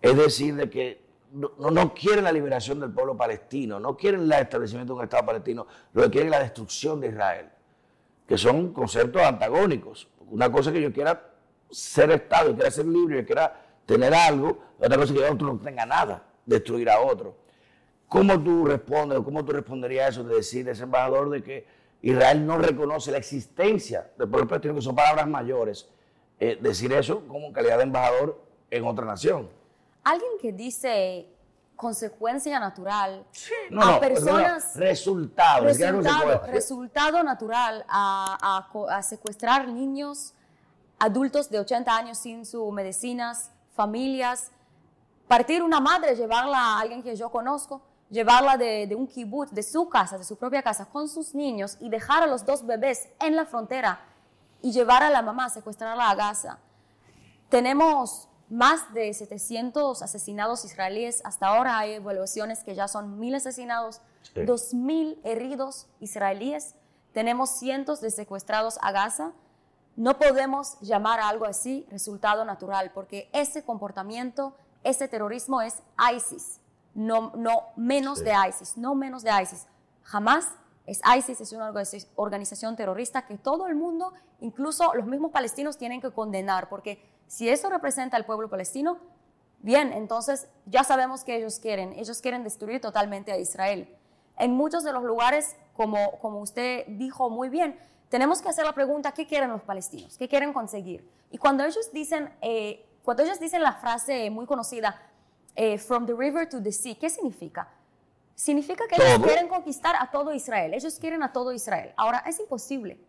es 0.02 0.16
decir, 0.16 0.56
de 0.56 0.70
que 0.70 1.06
no, 1.32 1.94
quieren 1.94 2.24
la 2.24 2.32
liberación 2.32 2.80
del 2.80 2.92
pueblo 2.92 3.18
palestino, 3.18 3.80
no 3.80 3.98
quieren 3.98 4.22
el 4.22 4.32
establecimiento 4.32 4.94
de 4.94 5.00
un 5.00 5.04
Estado 5.04 5.26
palestino, 5.26 5.68
lo 5.94 6.04
que 6.04 6.10
quieren 6.12 6.32
es 6.32 6.40
la 6.40 6.44
destrucción 6.44 7.02
de 7.02 7.08
Israel, 7.08 7.50
que 8.28 8.38
son 8.38 8.72
conceptos 8.72 9.22
antagónicos. 9.22 10.08
Una 10.30 10.52
cosa 10.52 10.70
es 10.70 10.76
que 10.76 10.82
yo 10.82 10.94
quiera 10.94 11.22
ser 11.70 12.12
Estado, 12.12 12.52
yo 12.52 12.56
quiera 12.56 12.72
ser 12.72 12.86
libre, 12.86 13.18
yo 13.18 13.26
quiera 13.26 13.62
tener 13.86 14.14
algo, 14.14 14.60
otra 14.80 14.98
cosa 14.98 15.14
es 15.14 15.20
que 15.20 15.26
otro 15.26 15.54
no 15.54 15.60
tenga 15.60 15.86
nada, 15.86 16.24
destruir 16.46 16.90
a 16.90 17.00
otro. 17.00 17.36
¿Cómo 18.08 18.42
tú 18.42 18.66
respondes 18.66 19.18
o 19.18 19.24
cómo 19.24 19.44
tú 19.44 19.52
responderías 19.52 20.06
a 20.06 20.10
eso 20.10 20.24
de 20.24 20.36
decir 20.36 20.68
ese 20.70 20.84
embajador 20.84 21.30
de 21.30 21.44
que 21.44 21.68
Israel 22.02 22.46
no 22.46 22.58
reconoce 22.58 23.12
la 23.12 23.18
existencia 23.18 24.12
del 24.18 24.30
pueblo 24.30 24.48
palestino, 24.48 24.76
que 24.76 24.82
son 24.82 24.96
palabras 24.96 25.28
mayores? 25.28 25.88
eh, 26.38 26.58
decir 26.62 26.92
eso 26.92 27.26
como 27.30 27.54
calidad 27.54 27.78
de 27.78 27.84
embajador 27.84 28.44
en 28.70 28.86
otra 28.86 29.06
nación. 29.06 29.50
Alguien 30.04 30.32
que 30.42 30.52
dice 30.52 31.28
consecuencia 31.78 32.60
natural 32.60 33.26
No, 33.70 33.82
a 33.82 33.92
no, 33.92 34.00
personas... 34.02 34.76
no, 34.76 34.82
resultado, 34.82 35.64
resultado, 36.48 37.24
natural 37.24 37.86
a, 37.88 38.38
a 38.58 38.70
co- 38.72 38.90
a 38.90 39.02
secuestrar 39.02 39.68
niños, 39.70 40.34
adultos 41.00 41.50
de 41.50 41.60
80 41.60 41.96
años 41.96 42.18
sin 42.18 42.46
sus 42.46 42.70
medicinas, 42.74 43.52
familias, 43.76 44.52
partir 45.30 45.64
una 45.64 45.80
madre, 45.80 46.16
llevarla 46.18 46.58
a 46.58 46.80
alguien 46.82 47.02
que 47.02 47.16
yo 47.16 47.30
conozco, 47.30 47.82
llevarla 48.10 48.58
de, 48.58 48.88
de 48.88 48.96
un 48.96 49.08
kibutz, 49.08 49.52
de 49.52 49.64
su 49.64 49.90
casa, 49.90 50.18
de 50.18 50.24
su 50.24 50.38
propia 50.38 50.62
casa, 50.62 50.86
con 50.86 51.08
sus 51.10 51.36
niños 51.36 51.78
y 51.80 51.90
dejar 51.90 52.24
a 52.24 52.28
los 52.28 52.46
dos 52.46 52.66
bebés 52.66 53.10
en 53.20 53.36
la 53.36 53.46
frontera 53.46 54.00
y 54.62 54.72
llevar 54.72 55.04
a 55.04 55.10
la 55.10 55.22
mamá, 55.22 55.50
secuestrarla 55.50 56.10
a 56.10 56.16
Gaza. 56.16 56.60
Tenemos 57.50 58.28
más 58.50 58.94
de 58.94 59.14
700 59.14 60.02
asesinados 60.02 60.66
israelíes. 60.66 61.22
Hasta 61.26 61.48
ahora 61.48 61.78
hay 61.80 61.94
evaluaciones 61.94 62.64
que 62.64 62.76
ya 62.76 62.88
son 62.88 63.20
mil 63.20 63.36
asesinados, 63.36 64.02
Sí. 64.34 64.42
2.000 64.42 65.20
heridos 65.24 65.88
israelíes. 66.00 66.74
Tenemos 67.14 67.52
cientos 67.52 68.02
de 68.02 68.10
secuestrados 68.10 68.80
a 68.82 68.92
Gaza. 68.92 69.34
No 69.96 70.18
podemos 70.18 70.80
llamar 70.82 71.20
a 71.20 71.30
algo 71.30 71.46
así 71.46 71.86
resultado 71.92 72.44
natural, 72.44 72.92
porque 72.94 73.30
ese 73.34 73.64
comportamiento, 73.64 74.56
ese 74.84 75.08
terrorismo 75.08 75.62
es 75.62 75.84
ISIS, 76.12 76.60
no, 76.96 77.32
no 77.36 77.68
menos 77.76 78.20
Sí. 78.20 78.26
de 78.26 78.34
ISIS, 78.50 78.78
no 78.78 78.96
menos 78.96 79.22
de 79.22 79.30
ISIS. 79.42 79.68
Jamás 80.02 80.48
es 80.88 81.02
ISIS, 81.18 81.42
es 81.42 81.52
una 81.52 81.72
organiz- 81.72 82.08
organización 82.16 82.76
terrorista 82.76 83.26
que 83.28 83.38
todo 83.38 83.68
el 83.68 83.76
mundo, 83.76 84.14
incluso 84.40 84.94
los 84.96 85.06
mismos 85.06 85.32
palestinos, 85.32 85.78
tienen 85.78 86.02
que 86.02 86.12
condenar, 86.12 86.68
porque 86.70 87.04
si 87.28 87.50
eso 87.50 87.70
representa 87.70 88.18
al 88.18 88.26
pueblo 88.26 88.50
palestino, 88.50 88.98
bien, 89.60 89.94
entonces 89.94 90.48
ya 90.66 90.84
sabemos 90.84 91.24
que 91.24 91.36
ellos 91.38 91.60
quieren, 91.60 91.94
ellos 91.94 92.22
quieren 92.22 92.44
destruir 92.44 92.82
totalmente 92.82 93.32
a 93.32 93.38
Israel. 93.38 93.96
En 94.38 94.54
muchos 94.54 94.84
de 94.84 94.92
los 94.94 95.04
lugares, 95.04 95.56
como, 95.76 96.20
como 96.20 96.40
usted 96.40 96.86
dijo 96.88 97.30
muy 97.30 97.50
bien, 97.50 97.80
tenemos 98.10 98.42
que 98.42 98.50
hacer 98.50 98.64
la 98.66 98.74
pregunta, 98.74 99.12
¿qué 99.12 99.26
quieren 99.26 99.50
los 99.50 99.62
palestinos? 99.64 100.18
¿Qué 100.18 100.28
quieren 100.30 100.54
conseguir? 100.54 101.10
Y 101.32 101.38
cuando 101.40 101.64
ellos 101.66 101.92
dicen, 101.92 102.32
eh, 102.42 102.86
cuando 103.04 103.24
ellos 103.24 103.40
dicen 103.40 103.64
la 103.64 103.74
frase 103.74 104.30
muy 104.30 104.46
conocida, 104.46 105.02
eh, 105.56 105.78
from 105.78 106.06
the 106.06 106.14
river 106.14 106.48
to 106.48 106.62
the 106.62 106.72
sea. 106.72 106.96
¿Qué 106.96 107.10
significa? 107.10 107.68
Significa 108.36 108.86
que 108.88 108.96
ellos 108.96 109.26
quieren 109.26 109.48
conquistar 109.48 109.96
a 109.98 110.12
todo 110.12 110.34
Israel. 110.34 110.74
Ellos 110.74 111.00
quieren 111.00 111.24
a 111.24 111.32
todo 111.32 111.54
Israel. 111.54 111.94
Ahora, 111.96 112.24
es 112.28 112.40
imposible. 112.40 113.00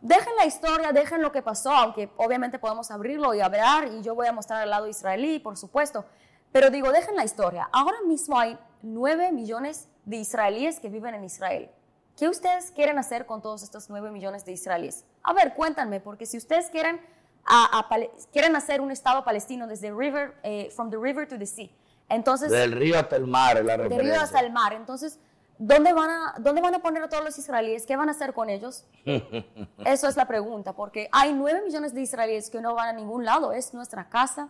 Dejen 0.00 0.36
la 0.36 0.46
historia, 0.46 0.92
dejen 0.92 1.22
lo 1.22 1.32
que 1.32 1.42
pasó, 1.42 1.72
aunque 1.72 2.08
obviamente 2.16 2.60
podemos 2.60 2.90
abrirlo 2.92 3.34
y 3.34 3.40
hablar, 3.40 3.88
y 3.88 4.00
yo 4.00 4.14
voy 4.14 4.28
a 4.28 4.32
mostrar 4.32 4.62
el 4.62 4.70
lado 4.70 4.86
israelí, 4.86 5.40
por 5.40 5.56
supuesto. 5.56 6.04
Pero 6.52 6.70
digo, 6.70 6.92
dejen 6.92 7.16
la 7.16 7.24
historia. 7.24 7.68
Ahora 7.72 7.98
mismo 8.06 8.38
hay 8.38 8.56
9 8.82 9.32
millones 9.32 9.88
de 10.04 10.16
israelíes 10.16 10.78
que 10.78 10.88
viven 10.88 11.14
en 11.16 11.24
Israel. 11.24 11.70
¿Qué 12.16 12.28
ustedes 12.28 12.70
quieren 12.70 12.98
hacer 12.98 13.26
con 13.26 13.42
todos 13.42 13.62
estos 13.62 13.90
9 13.90 14.10
millones 14.12 14.44
de 14.44 14.52
israelíes? 14.52 15.04
A 15.22 15.32
ver, 15.32 15.54
cuéntanme, 15.54 16.00
porque 16.00 16.26
si 16.26 16.36
ustedes 16.36 16.70
quieren, 16.70 17.00
a- 17.48 17.78
a 17.78 17.88
quieren 18.32 18.54
hacer 18.56 18.80
un 18.80 18.90
Estado 18.90 19.24
palestino 19.24 19.66
desde 19.66 19.90
river, 19.92 20.34
eh, 20.42 20.70
from 20.74 20.90
the 20.90 20.96
river 20.98 21.26
to 21.26 21.38
the 21.38 21.46
sea, 21.46 21.68
entonces 22.08 22.50
Del 22.50 22.72
río 22.72 22.98
hasta 22.98 23.16
el 23.16 23.26
mar 23.26 23.62
la 23.64 23.76
del 23.78 23.88
río 23.98 24.20
hasta 24.20 24.40
el 24.40 24.52
mar. 24.52 24.72
Entonces, 24.74 25.18
¿dónde 25.58 25.92
van, 25.92 26.10
a, 26.10 26.34
¿dónde 26.38 26.60
van 26.60 26.74
a 26.74 26.78
poner 26.80 27.02
a 27.02 27.08
todos 27.08 27.24
los 27.24 27.38
israelíes? 27.38 27.84
¿Qué 27.86 27.96
van 27.96 28.08
a 28.08 28.12
hacer 28.12 28.32
con 28.34 28.48
ellos? 28.50 28.84
Eso 29.84 30.08
es 30.08 30.16
la 30.16 30.26
pregunta, 30.26 30.72
porque 30.74 31.08
hay 31.12 31.32
nueve 31.32 31.62
millones 31.62 31.94
de 31.94 32.02
israelíes 32.02 32.50
que 32.50 32.60
no 32.60 32.74
van 32.74 32.88
a 32.88 32.92
ningún 32.92 33.24
lado. 33.24 33.52
Es 33.52 33.74
nuestra 33.74 34.08
casa. 34.08 34.48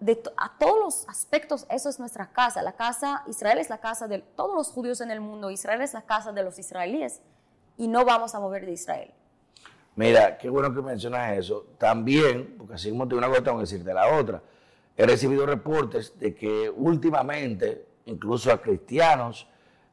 De 0.00 0.16
to- 0.16 0.32
a 0.38 0.56
todos 0.58 0.78
los 0.78 1.08
aspectos, 1.10 1.66
eso 1.68 1.90
es 1.90 1.98
nuestra 2.00 2.30
casa. 2.32 2.62
La 2.62 2.72
casa, 2.72 3.22
Israel 3.26 3.58
es 3.58 3.68
la 3.68 3.78
casa 3.78 4.08
de 4.08 4.20
todos 4.20 4.54
los 4.54 4.68
judíos 4.68 5.02
en 5.02 5.10
el 5.10 5.20
mundo. 5.20 5.50
Israel 5.50 5.82
es 5.82 5.92
la 5.92 6.00
casa 6.02 6.32
de 6.32 6.42
los 6.42 6.58
israelíes. 6.58 7.20
Y 7.76 7.86
no 7.86 8.06
vamos 8.06 8.34
a 8.34 8.40
mover 8.40 8.64
de 8.64 8.72
Israel. 8.72 9.12
Mira, 9.96 10.38
qué 10.38 10.48
bueno 10.48 10.74
que 10.74 10.80
mencionas 10.82 11.36
eso. 11.38 11.66
También, 11.78 12.54
porque 12.56 12.74
así 12.74 12.90
como 12.90 13.06
te 13.08 13.14
una 13.14 13.28
cosa, 13.28 13.42
tengo 13.42 13.58
que 13.58 13.62
decirte 13.62 13.92
la 13.92 14.16
otra. 14.16 14.42
He 14.96 15.06
recibido 15.06 15.46
reportes 15.46 16.18
de 16.18 16.34
que 16.34 16.70
últimamente, 16.70 17.86
incluso 18.06 18.52
a 18.52 18.60
cristianos 18.60 19.46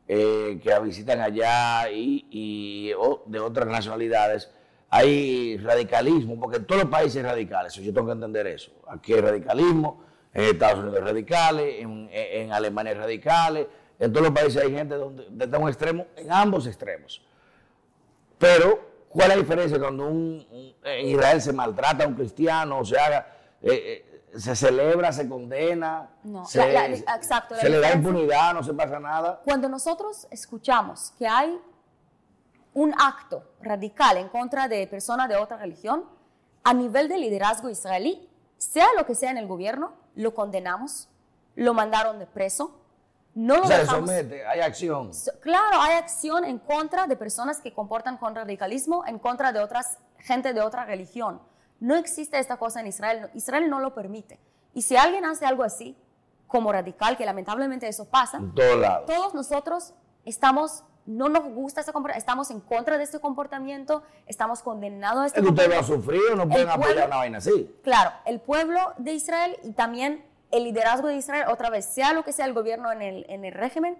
eh, 0.08 0.60
que 0.63 0.80
visitan 0.80 1.22
allá 1.22 1.89
y, 1.92 2.94
de 3.25 3.39
otras 3.39 3.68
nacionalidades, 3.68 4.51
hay 4.89 5.58
radicalismo, 5.58 6.39
porque 6.39 6.58
en 6.58 6.66
todos 6.66 6.84
los 6.84 6.92
países 6.92 7.18
hay 7.18 7.30
radicales, 7.30 7.74
yo 7.74 7.94
tengo 7.94 8.08
que 8.08 8.13
entender 8.13 8.48
eso. 8.48 8.72
Aquí 8.88 9.13
hay 9.13 9.22
radicalismo, 9.22 10.04
en 10.34 10.44
Estados 10.44 10.80
Unidos 10.80 10.98
hay 10.98 11.04
radicales, 11.04 11.75
en 11.82 12.51
Alemania 12.54 12.94
hay 12.94 12.98
radicales, 12.98 13.68
en 14.00 14.13
todos 14.13 14.27
los 14.27 14.36
países 14.36 14.62
hay 14.62 14.72
gente 14.72 14.96
donde, 14.96 15.27
desde 15.30 15.58
un 15.58 15.68
extremo, 15.68 16.08
en 16.16 16.32
ambos 16.32 16.68
extremos. 16.68 17.22
Pero, 18.38 18.87
¿cuál 19.10 19.32
es 19.32 19.38
la 19.38 19.42
diferencia 19.44 19.80
cuando 19.80 20.06
un, 20.08 20.46
un- 20.52 20.76
en 20.84 21.08
Israel 21.08 21.42
se 21.42 21.54
maltrata 21.54 22.04
a 22.04 22.08
un 22.08 22.14
cristiano, 22.16 22.80
o 22.80 22.86
se 22.86 22.98
haga, 23.00 23.28
eh, 23.62 24.04
eh, 24.34 24.40
se 24.40 24.56
celebra, 24.56 25.12
se 25.12 25.28
condena, 25.28 26.10
No, 26.24 26.46
se, 26.46 26.60
la- 26.74 26.88
la- 26.88 26.96
exacto, 27.16 27.56
la 27.56 27.62
se 27.62 27.70
le 27.70 27.80
da 27.80 27.94
impunidad, 27.94 28.54
no 28.54 28.64
se 28.64 28.74
pasa 28.74 29.00
nada? 29.00 29.42
Cuando 29.44 29.68
nosotros 29.70 30.28
escuchamos 30.32 31.12
que 31.18 31.28
hay 31.28 31.58
un 32.74 32.94
acto 33.00 33.44
radical 33.62 34.18
en 34.18 34.30
contra 34.30 34.68
de 34.68 34.86
personas 34.88 35.28
de 35.30 35.36
otra 35.38 35.58
religión, 35.58 36.06
a 36.64 36.74
nivel 36.74 37.08
de 37.08 37.18
liderazgo 37.18 37.70
israelí, 37.70 38.30
sea 38.58 38.88
lo 38.98 39.06
que 39.06 39.16
sea 39.16 39.32
en 39.32 39.38
el 39.38 39.48
gobierno, 39.48 39.94
lo 40.16 40.34
condenamos, 40.34 41.10
lo 41.56 41.74
mandaron 41.74 42.20
de 42.20 42.28
preso, 42.28 42.80
no 43.38 43.58
lo 43.58 43.63
O 43.63 43.67
sea, 43.67 43.77
dejamos. 43.79 44.10
somete, 44.10 44.46
hay 44.48 44.62
acción. 44.62 45.12
Claro, 45.41 45.79
hay 45.79 45.94
acción 45.96 46.44
en 46.44 46.58
contra 46.58 47.06
de 47.06 47.15
personas 47.15 47.62
que 47.62 47.72
comportan 47.72 48.17
con 48.17 48.34
radicalismo, 48.34 49.03
en 49.06 49.20
contra 49.20 49.51
de 49.51 49.60
otras 49.60 50.00
gente 50.17 50.53
de 50.53 50.62
otra 50.62 50.86
religión. 50.86 51.39
No 51.79 51.96
existe 51.96 52.39
esta 52.39 52.58
cosa 52.58 52.79
en 52.79 52.88
Israel. 52.88 53.29
Israel 53.36 53.70
no 53.70 53.79
lo 53.79 53.94
permite. 53.94 54.39
Y 54.74 54.82
si 54.82 54.98
alguien 54.98 55.24
hace 55.24 55.46
algo 55.46 55.63
así, 55.63 55.96
como 56.48 56.72
radical, 56.72 57.15
que 57.15 57.25
lamentablemente 57.25 57.88
eso 57.88 58.06
pasa, 58.06 58.41
todos 59.06 59.36
nosotros 59.36 59.94
estamos, 60.25 60.84
no 61.06 61.29
nos 61.29 61.44
gusta 61.44 61.82
este 61.82 61.94
comportamiento, 61.94 62.20
estamos 62.20 62.50
en 62.50 62.60
contra 62.62 62.98
de 62.98 63.03
este 63.03 63.20
comportamiento, 63.20 64.01
estamos 64.25 64.63
condenados 64.63 65.22
a 65.22 65.25
este 65.27 65.39
Es 65.41 65.46
que 65.46 65.51
ustedes 65.51 65.70
lo 65.70 65.75
han 65.75 65.82
comportamiento. 65.86 66.12
sufrido, 66.12 66.36
no 66.36 66.50
pueden 66.50 66.70
apoyar 66.70 67.08
una 67.08 67.17
vaina 67.17 67.38
así. 67.38 67.72
Claro, 67.84 68.12
el 68.25 68.39
pueblo 68.41 68.94
de 68.98 69.13
Israel 69.13 69.58
y 69.63 69.74
también 69.74 70.25
el 70.51 70.63
liderazgo 70.63 71.08
de 71.08 71.16
Israel, 71.16 71.46
otra 71.50 71.70
vez, 71.70 71.86
sea 71.86 72.13
lo 72.13 72.24
que 72.24 72.32
sea 72.32 72.46
el 72.46 72.54
gobierno 72.54 72.92
en 72.92 73.01
el, 73.01 73.25
en 73.30 73.46
el 73.46 73.54
régimen, 73.54 73.98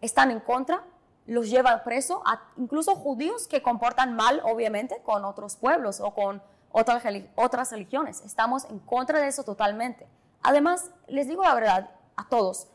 están 0.00 0.30
en 0.30 0.40
contra, 0.40 0.84
los 1.26 1.50
llevan 1.50 1.82
preso, 1.84 2.22
incluso 2.56 2.94
judíos 2.94 3.48
que 3.48 3.62
comportan 3.62 4.14
mal, 4.14 4.40
obviamente, 4.44 5.02
con 5.04 5.24
otros 5.24 5.56
pueblos 5.56 6.00
o 6.00 6.14
con 6.14 6.42
otras, 6.70 7.02
reli- 7.04 7.28
otras 7.34 7.70
religiones. 7.72 8.22
Estamos 8.24 8.64
en 8.66 8.78
contra 8.78 9.20
de 9.20 9.26
eso 9.26 9.42
totalmente. 9.42 10.06
Además, 10.42 10.90
les 11.06 11.26
digo 11.26 11.42
la 11.42 11.54
verdad 11.54 11.90
a 12.16 12.28
todos, 12.28 12.68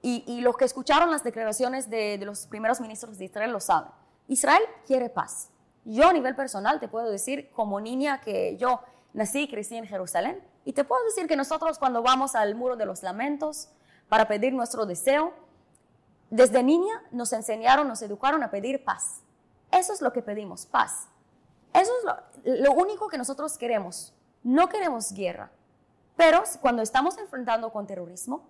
y, 0.00 0.22
y 0.26 0.42
los 0.42 0.56
que 0.56 0.64
escucharon 0.64 1.10
las 1.10 1.24
declaraciones 1.24 1.90
de, 1.90 2.18
de 2.18 2.24
los 2.24 2.46
primeros 2.46 2.80
ministros 2.80 3.18
de 3.18 3.24
Israel 3.24 3.50
lo 3.50 3.60
saben. 3.60 3.90
Israel 4.28 4.62
quiere 4.86 5.08
paz. 5.08 5.50
Yo 5.84 6.06
a 6.06 6.12
nivel 6.12 6.36
personal 6.36 6.78
te 6.78 6.86
puedo 6.86 7.10
decir, 7.10 7.50
como 7.50 7.80
niña 7.80 8.20
que 8.20 8.56
yo 8.58 8.80
nací 9.12 9.44
y 9.44 9.48
crecí 9.48 9.76
en 9.76 9.86
Jerusalén, 9.86 10.40
y 10.68 10.74
te 10.74 10.84
puedo 10.84 11.02
decir 11.04 11.26
que 11.26 11.34
nosotros 11.34 11.78
cuando 11.78 12.02
vamos 12.02 12.34
al 12.34 12.54
muro 12.54 12.76
de 12.76 12.84
los 12.84 13.02
lamentos 13.02 13.70
para 14.10 14.28
pedir 14.28 14.52
nuestro 14.52 14.84
deseo, 14.84 15.32
desde 16.28 16.62
niña 16.62 17.02
nos 17.10 17.32
enseñaron, 17.32 17.88
nos 17.88 18.02
educaron 18.02 18.42
a 18.42 18.50
pedir 18.50 18.84
paz. 18.84 19.22
Eso 19.72 19.94
es 19.94 20.02
lo 20.02 20.12
que 20.12 20.20
pedimos, 20.20 20.66
paz. 20.66 21.08
Eso 21.72 21.90
es 22.44 22.60
lo, 22.60 22.72
único 22.72 23.08
que 23.08 23.16
nosotros 23.16 23.56
queremos. 23.56 24.12
No 24.42 24.68
queremos 24.68 25.10
guerra. 25.14 25.50
Pero 26.16 26.42
cuando 26.60 26.82
estamos 26.82 27.16
enfrentando 27.16 27.72
con 27.72 27.86
terrorismo, 27.86 28.46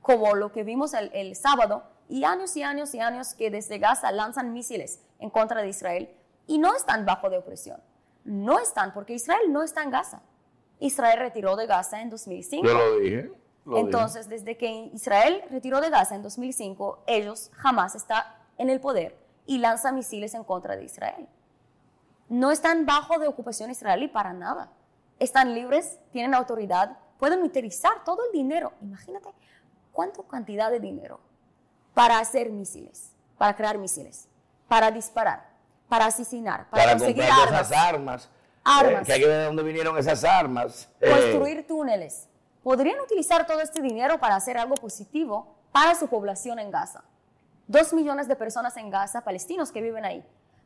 como 0.00 0.36
lo 0.36 0.52
que 0.52 0.64
vimos 0.64 0.94
el 0.94 1.36
sábado, 1.36 1.82
y 2.08 2.24
años 2.24 2.56
y 2.56 2.62
años 2.62 2.94
y 2.94 3.00
años 3.00 3.34
que 3.34 3.50
desde 3.50 3.78
Gaza 3.78 4.10
lanzan 4.10 4.54
misiles 4.54 5.00
en 5.18 5.28
contra 5.28 5.60
de 5.60 5.68
Israel, 5.68 6.16
y 6.46 6.56
no 6.56 6.74
están 6.74 7.04
bajo 7.04 7.28
de 7.28 7.36
opresión. 7.36 7.82
No 8.24 8.58
están, 8.58 8.94
porque 8.94 9.12
Israel 9.12 9.52
no 9.52 9.62
está 9.62 9.82
en 9.82 9.90
Gaza. 9.90 10.22
Israel 10.80 11.18
retiró 11.18 11.56
de 11.56 11.66
Gaza 11.66 12.00
en 12.00 12.10
2005. 12.10 12.66
Yo 12.66 12.74
lo 12.74 12.98
dije. 12.98 13.30
lo 13.64 13.76
dije. 13.76 13.86
Entonces, 13.86 14.28
desde 14.28 14.56
que 14.56 14.90
Israel 14.92 15.42
retiró 15.50 15.80
de 15.80 15.90
Gaza 15.90 16.14
en 16.14 16.22
2005, 16.22 17.04
ellos 17.06 17.50
jamás 17.54 17.94
está 17.94 18.36
en 18.56 18.70
el 18.70 18.80
poder 18.80 19.16
y 19.46 19.58
lanza 19.58 19.92
misiles 19.92 20.34
en 20.34 20.44
contra 20.44 20.76
de 20.76 20.84
Israel. 20.84 21.28
No 22.28 22.50
están 22.50 22.84
bajo 22.84 23.18
de 23.18 23.26
ocupación 23.26 23.70
israelí 23.70 24.08
para 24.08 24.32
nada. 24.32 24.70
Están 25.18 25.54
libres, 25.54 25.98
tienen 26.12 26.34
autoridad, 26.34 26.98
pueden 27.18 27.42
utilizar 27.42 28.04
todo 28.04 28.24
el 28.26 28.32
dinero. 28.32 28.72
Imagínate 28.82 29.30
cuánta 29.92 30.22
cantidad 30.24 30.70
de 30.70 30.80
dinero 30.80 31.18
para 31.94 32.18
hacer 32.18 32.50
misiles, 32.50 33.10
para 33.38 33.56
crear 33.56 33.78
misiles, 33.78 34.28
para 34.68 34.90
disparar, 34.90 35.48
para 35.88 36.06
asesinar, 36.06 36.68
para, 36.70 36.84
para 36.84 36.92
conseguir 36.92 37.24
comprar 37.24 37.48
armas, 37.48 37.70
esas 37.70 37.78
armas. 37.78 38.28
Armas. 38.68 39.02
eh, 39.02 39.06
que 39.06 39.12
hay 39.12 39.20
que 39.20 39.26
ver 39.26 39.38
de 39.38 39.44
dónde 39.44 39.62
vinieron 39.62 39.96
esas 39.98 40.24
armas. 40.24 40.88
eh, 41.00 41.10
construir 41.10 41.66
túneles. 41.66 42.28
Podrían 42.62 43.00
utilizar 43.00 43.46
todo 43.46 43.60
este 43.60 43.80
dinero 43.80 44.18
para 44.18 44.36
hacer 44.36 44.58
algo 44.58 44.74
positivo 44.74 45.56
para 45.72 45.94
su 45.94 46.08
población 46.08 46.58
en 46.58 46.70
Gaza. 46.70 47.04
Dos 47.66 47.92
millones 47.92 48.28
de 48.28 48.36
personas 48.36 48.76
en 48.76 48.90
Gaza, 48.90 49.22
palestinos 49.22 49.72
que 49.72 49.80
viven 49.80 50.04
ahí. 50.04 50.24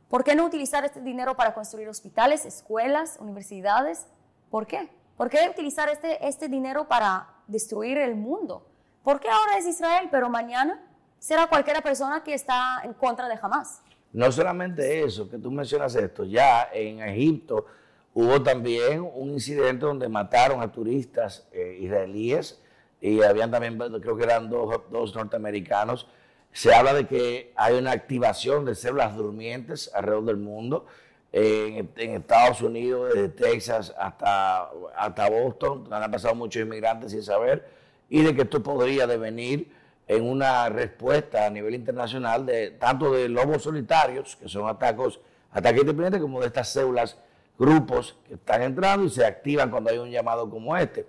¿Por 0.09 0.23
qué 0.23 0.35
no 0.35 0.45
utilizar 0.45 0.85
este 0.85 1.01
dinero 1.01 1.35
para 1.35 1.53
construir 1.53 1.89
hospitales, 1.89 2.45
escuelas, 2.45 3.17
universidades? 3.19 4.05
¿Por 4.49 4.67
qué? 4.67 4.89
¿Por 5.17 5.29
qué 5.29 5.49
utilizar 5.49 5.89
este, 5.89 6.25
este 6.27 6.47
dinero 6.47 6.87
para 6.87 7.27
destruir 7.47 7.97
el 7.97 8.15
mundo? 8.15 8.65
¿Por 9.03 9.19
qué 9.19 9.29
ahora 9.29 9.57
es 9.57 9.65
Israel, 9.65 10.09
pero 10.11 10.29
mañana 10.29 10.81
será 11.19 11.47
cualquier 11.47 11.81
persona 11.83 12.23
que 12.23 12.33
está 12.33 12.81
en 12.83 12.93
contra 12.93 13.27
de 13.27 13.37
Hamas? 13.41 13.81
No 14.11 14.31
solamente 14.31 15.03
eso, 15.03 15.29
que 15.29 15.37
tú 15.37 15.49
mencionas 15.51 15.95
esto, 15.95 16.23
ya 16.23 16.69
en 16.71 17.01
Egipto 17.01 17.65
hubo 18.13 18.41
también 18.41 19.01
un 19.13 19.31
incidente 19.31 19.85
donde 19.85 20.07
mataron 20.09 20.61
a 20.61 20.71
turistas 20.71 21.47
eh, 21.51 21.77
israelíes 21.81 22.61
y 23.01 23.21
habían 23.21 23.51
también, 23.51 23.77
creo 23.77 24.15
que 24.15 24.23
eran 24.23 24.49
dos, 24.49 24.81
dos 24.89 25.13
norteamericanos. 25.15 26.07
Se 26.51 26.73
habla 26.73 26.93
de 26.93 27.05
que 27.05 27.51
hay 27.55 27.75
una 27.75 27.91
activación 27.91 28.63
de 28.65 28.75
células 28.75 29.15
durmientes 29.15 29.91
alrededor 29.93 30.25
del 30.25 30.37
mundo, 30.37 30.85
en, 31.33 31.89
Estados 31.97 32.61
Unidos, 32.61 33.11
desde 33.13 33.29
Texas 33.29 33.93
hasta, 33.97 34.69
hasta 34.95 35.29
Boston, 35.29 35.87
han 35.91 36.11
pasado 36.11 36.35
muchos 36.35 36.61
inmigrantes 36.61 37.11
sin 37.11 37.23
saber, 37.23 37.67
y 38.07 38.21
de 38.21 38.35
que 38.35 38.43
esto 38.43 38.61
podría 38.61 39.07
devenir 39.07 39.71
en 40.07 40.23
una 40.23 40.69
respuesta 40.69 41.47
a 41.47 41.49
nivel 41.49 41.73
internacional 41.73 42.45
de 42.45 42.71
tanto 42.71 43.11
de 43.11 43.29
lobos 43.29 43.63
solitarios, 43.63 44.35
que 44.35 44.47
son 44.47 44.69
atacos, 44.69 45.19
ataques 45.51 45.81
independientes, 45.81 46.21
como 46.21 46.39
de 46.39 46.47
estas 46.47 46.71
células, 46.71 47.17
grupos 47.57 48.17
que 48.27 48.35
están 48.35 48.61
entrando 48.61 49.05
y 49.05 49.09
se 49.09 49.25
activan 49.25 49.69
cuando 49.69 49.89
hay 49.89 49.97
un 49.97 50.09
llamado 50.09 50.49
como 50.49 50.75
este. 50.75 51.07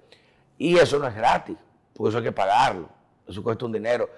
Y 0.59 0.77
eso 0.79 0.99
no 0.99 1.07
es 1.07 1.15
gratis, 1.15 1.57
porque 1.95 2.11
eso 2.11 2.19
hay 2.19 2.25
que 2.25 2.33
pagarlo, 2.33 2.89
eso 3.27 3.43
cuesta 3.43 3.65
un 3.65 3.73
dinero. 3.73 4.09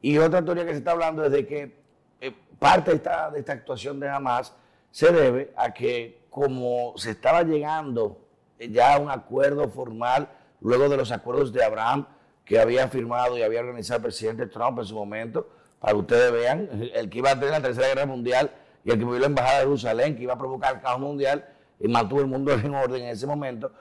Y 0.00 0.18
otra 0.18 0.44
teoría 0.44 0.64
que 0.64 0.72
se 0.72 0.78
está 0.78 0.92
hablando 0.92 1.24
es 1.24 1.32
de 1.32 1.46
que 1.46 1.84
eh, 2.20 2.34
parte 2.58 2.90
de 2.90 2.96
esta, 2.96 3.30
de 3.30 3.38
esta 3.40 3.52
actuación 3.52 4.00
de 4.00 4.08
Hamas 4.08 4.54
se 4.90 5.12
debe 5.12 5.52
a 5.56 5.72
que 5.72 6.26
como 6.30 6.94
se 6.96 7.12
estaba 7.12 7.42
llegando 7.42 8.18
ya 8.58 8.94
a 8.94 8.98
un 8.98 9.10
acuerdo 9.10 9.68
formal 9.68 10.28
luego 10.60 10.88
de 10.88 10.96
los 10.96 11.12
acuerdos 11.12 11.52
de 11.52 11.62
Abraham 11.64 12.06
que 12.44 12.58
había 12.58 12.88
firmado 12.88 13.38
y 13.38 13.42
había 13.42 13.60
organizado 13.60 13.98
el 13.98 14.02
presidente 14.02 14.46
Trump 14.46 14.78
en 14.78 14.84
su 14.84 14.94
momento, 14.94 15.48
para 15.80 15.92
que 15.92 15.98
ustedes 15.98 16.32
vean, 16.32 16.90
el 16.94 17.08
que 17.08 17.18
iba 17.18 17.30
a 17.30 17.34
tener 17.34 17.50
la 17.50 17.62
Tercera 17.62 17.88
Guerra 17.88 18.06
Mundial 18.06 18.50
y 18.84 18.90
el 18.90 18.98
que 18.98 19.04
movió 19.04 19.20
la 19.20 19.26
Embajada 19.26 19.58
de 19.58 19.64
Jerusalén, 19.64 20.16
que 20.16 20.22
iba 20.22 20.34
a 20.34 20.38
provocar 20.38 20.74
el 20.74 20.80
caos 20.82 21.00
mundial 21.00 21.46
mantuvo 21.88 22.20
el 22.20 22.26
mundo 22.26 22.52
en 22.54 22.74
orden 22.74 23.02
en 23.02 23.08
ese 23.08 23.26
momento. 23.26 23.72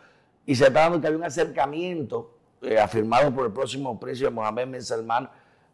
Y 0.45 0.55
se 0.55 0.67
está 0.67 0.81
dando 0.81 0.99
que 0.99 1.07
había 1.07 1.19
un 1.19 1.25
acercamiento 1.25 2.37
eh, 2.61 2.79
afirmado 2.79 3.33
por 3.33 3.45
el 3.45 3.53
próximo 3.53 3.99
príncipe 3.99 4.29
Mohammed 4.29 4.67
bin 4.69 4.81
Salman 4.81 5.29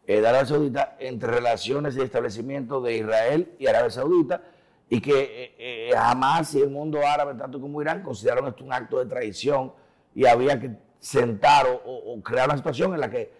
eh, 0.06 0.20
de 0.20 0.26
Arabia 0.26 0.46
Saudita 0.46 0.96
entre 0.98 1.30
relaciones 1.30 1.96
y 1.96 2.00
establecimientos 2.00 2.82
de 2.82 2.96
Israel 2.96 3.54
y 3.58 3.66
Arabia 3.66 3.90
Saudita 3.90 4.42
y 4.88 5.00
que 5.00 5.54
eh, 5.58 5.90
jamás 5.94 6.54
y 6.54 6.60
el 6.60 6.70
mundo 6.70 6.98
árabe, 7.06 7.34
tanto 7.34 7.60
como 7.60 7.80
Irán, 7.80 8.02
consideraron 8.02 8.48
esto 8.48 8.64
un 8.64 8.72
acto 8.72 8.98
de 8.98 9.06
traición 9.06 9.72
y 10.14 10.26
había 10.26 10.58
que 10.58 10.72
sentar 10.98 11.66
o, 11.84 12.20
crear 12.22 12.48
una 12.48 12.56
situación 12.56 12.94
en 12.94 13.00
la 13.00 13.10
que 13.10 13.32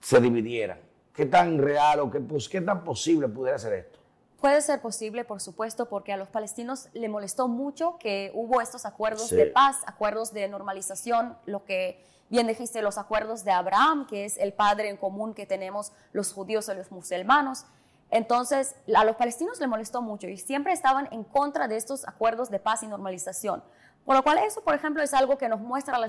se 0.00 0.20
dividieran. 0.20 0.78
¿Qué 1.14 1.26
tan 1.26 1.58
real 1.58 2.00
o 2.00 2.10
qué, 2.10 2.20
pues, 2.20 2.48
qué 2.48 2.60
tan 2.60 2.84
posible 2.84 3.28
pudiera 3.28 3.58
ser 3.58 3.72
esto? 3.74 3.99
Puede 4.40 4.62
ser 4.62 4.80
posible, 4.80 5.24
por 5.24 5.40
supuesto, 5.40 5.86
porque 5.90 6.14
a 6.14 6.16
los 6.16 6.28
palestinos 6.28 6.88
le 6.94 7.10
molestó 7.10 7.46
mucho 7.46 7.98
que 7.98 8.32
hubo 8.34 8.62
estos 8.62 8.86
acuerdos 8.86 9.28
de 9.28 9.46
paz, 9.46 9.76
acuerdos 9.86 10.32
de 10.32 10.48
normalización, 10.48 11.36
lo 11.44 11.64
que 11.66 12.02
bien 12.30 12.46
dijiste, 12.46 12.80
los 12.80 12.96
acuerdos 12.96 13.44
de 13.44 13.50
Abraham, 13.50 14.06
que 14.06 14.24
es 14.24 14.38
el 14.38 14.54
padre 14.54 14.88
en 14.88 14.96
común 14.96 15.34
que 15.34 15.44
tenemos 15.44 15.92
los 16.12 16.32
judíos 16.32 16.70
y 16.70 16.74
los 16.74 16.90
musulmanos. 16.90 17.66
Entonces, 18.10 18.76
a 18.94 19.04
los 19.04 19.16
palestinos 19.16 19.60
le 19.60 19.66
molestó 19.66 20.00
mucho 20.00 20.26
y 20.26 20.38
siempre 20.38 20.72
estaban 20.72 21.08
en 21.12 21.22
contra 21.22 21.68
de 21.68 21.76
estos 21.76 22.08
acuerdos 22.08 22.50
de 22.50 22.60
paz 22.60 22.82
y 22.82 22.86
normalización. 22.86 23.62
Por 24.06 24.16
lo 24.16 24.22
cual 24.22 24.38
eso, 24.38 24.62
por 24.62 24.74
ejemplo, 24.74 25.02
es 25.02 25.12
algo 25.12 25.36
que 25.36 25.48
nos 25.48 25.60
muestra 25.60 25.98
la 25.98 26.08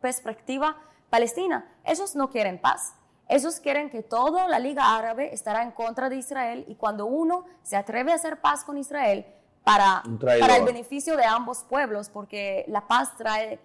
perspectiva 0.00 0.76
palestina. 1.10 1.70
Ellos 1.84 2.16
no 2.16 2.30
quieren 2.30 2.58
paz. 2.58 2.94
Ellos 3.28 3.58
quieren 3.58 3.90
que 3.90 4.02
toda 4.02 4.46
la 4.46 4.58
Liga 4.58 4.96
Árabe 4.96 5.34
estará 5.34 5.62
en 5.62 5.72
contra 5.72 6.08
de 6.08 6.16
Israel 6.16 6.64
y 6.68 6.76
cuando 6.76 7.06
uno 7.06 7.44
se 7.62 7.76
atreve 7.76 8.12
a 8.12 8.14
hacer 8.14 8.40
paz 8.40 8.62
con 8.62 8.78
Israel 8.78 9.26
para, 9.64 10.02
para 10.20 10.56
el 10.56 10.64
beneficio 10.64 11.16
de 11.16 11.24
ambos 11.24 11.64
pueblos, 11.64 12.08
porque 12.08 12.64
la 12.68 12.86
paz 12.86 13.16
trae 13.16 13.58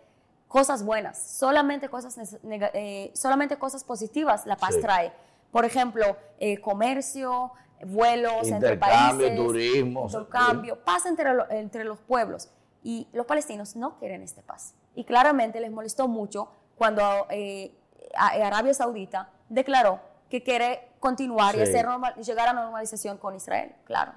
cosas 0.48 0.84
buenas, 0.84 1.22
solamente 1.22 1.90
cosas, 1.90 2.38
eh, 2.44 3.12
solamente 3.14 3.58
cosas 3.58 3.84
positivas 3.84 4.48
la 4.48 4.58
paz 4.58 4.80
trae. 4.82 5.14
Por 5.52 5.64
ejemplo, 5.64 6.18
eh, 6.40 6.60
comercio, 6.60 7.52
vuelos 7.86 8.48
entre 8.48 8.78
países, 8.78 9.36
turismo, 9.36 10.06
intercambio, 10.06 10.84
paz 10.84 11.06
entre, 11.06 11.30
entre 11.52 11.84
los 11.84 12.00
pueblos. 12.00 12.50
Y 12.84 13.08
los 13.14 13.28
palestinos 13.28 13.76
no 13.76 14.00
quieren 14.00 14.24
esta 14.24 14.42
paz. 14.42 14.74
Y 14.96 15.04
claramente 15.04 15.60
les 15.60 15.72
molestó 15.72 16.08
mucho 16.08 16.50
cuando 16.76 17.28
eh, 17.30 17.72
Arabia 18.16 18.74
Saudita 18.74 19.30
declaró 19.52 20.00
que 20.30 20.42
quiere 20.42 20.88
continuar 21.00 21.56
y 21.56 21.62
hacer 21.62 21.86
llegar 22.26 22.48
a 22.48 22.54
normalización 22.54 23.18
con 23.18 23.36
Israel, 23.36 23.74
claro. 23.86 24.14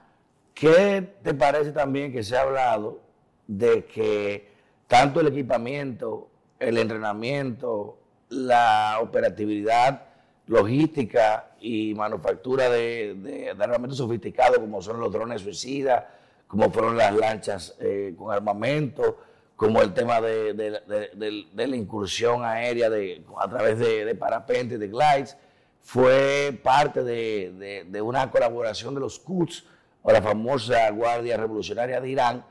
¿Qué 0.55 1.15
te 1.23 1.35
parece 1.35 1.73
también 1.73 2.13
que 2.13 2.23
se 2.23 2.37
ha 2.37 2.43
hablado 2.43 3.01
de 3.47 3.85
que 3.85 4.49
tanto 4.87 5.21
el 5.21 5.27
equipamiento, 5.27 6.29
el 6.61 6.79
entrenamiento, 6.79 7.99
la 8.29 8.99
operatividad 9.03 10.03
logística 10.47 11.51
y 11.61 11.95
manufactura 11.95 12.69
de, 12.69 13.15
de, 13.15 13.51
armamento 13.51 13.97
sofisticado 13.97 14.61
como 14.61 14.81
son 14.81 15.01
los 15.01 15.13
drones 15.13 15.43
suicidas, 15.43 16.05
como 16.47 16.71
fueron 16.71 16.97
las 16.97 17.15
lanchas 17.15 17.75
eh, 17.81 18.15
con 18.17 18.33
armamento, 18.33 19.19
como 19.65 19.81
el 19.81 19.95
tema 19.95 20.21
de, 20.21 21.43
la 21.55 21.77
incursión 21.77 22.45
aérea 22.45 22.91
a 23.39 23.49
través 23.49 23.79
de, 23.79 24.15
parapentes, 24.15 24.79
de 24.79 24.89
glides, 24.89 25.39
fue 25.81 26.59
parte 26.63 27.03
de, 27.03 28.03
una 28.03 28.31
colaboración 28.31 28.95
de 28.95 29.01
los 29.01 29.19
Quds 29.19 29.65
o 30.03 30.13
la 30.13 30.21
famosa 30.21 30.91
Guardia 30.91 31.39
Revolucionaria 31.39 31.99
de 31.99 32.11
Irán. 32.11 32.45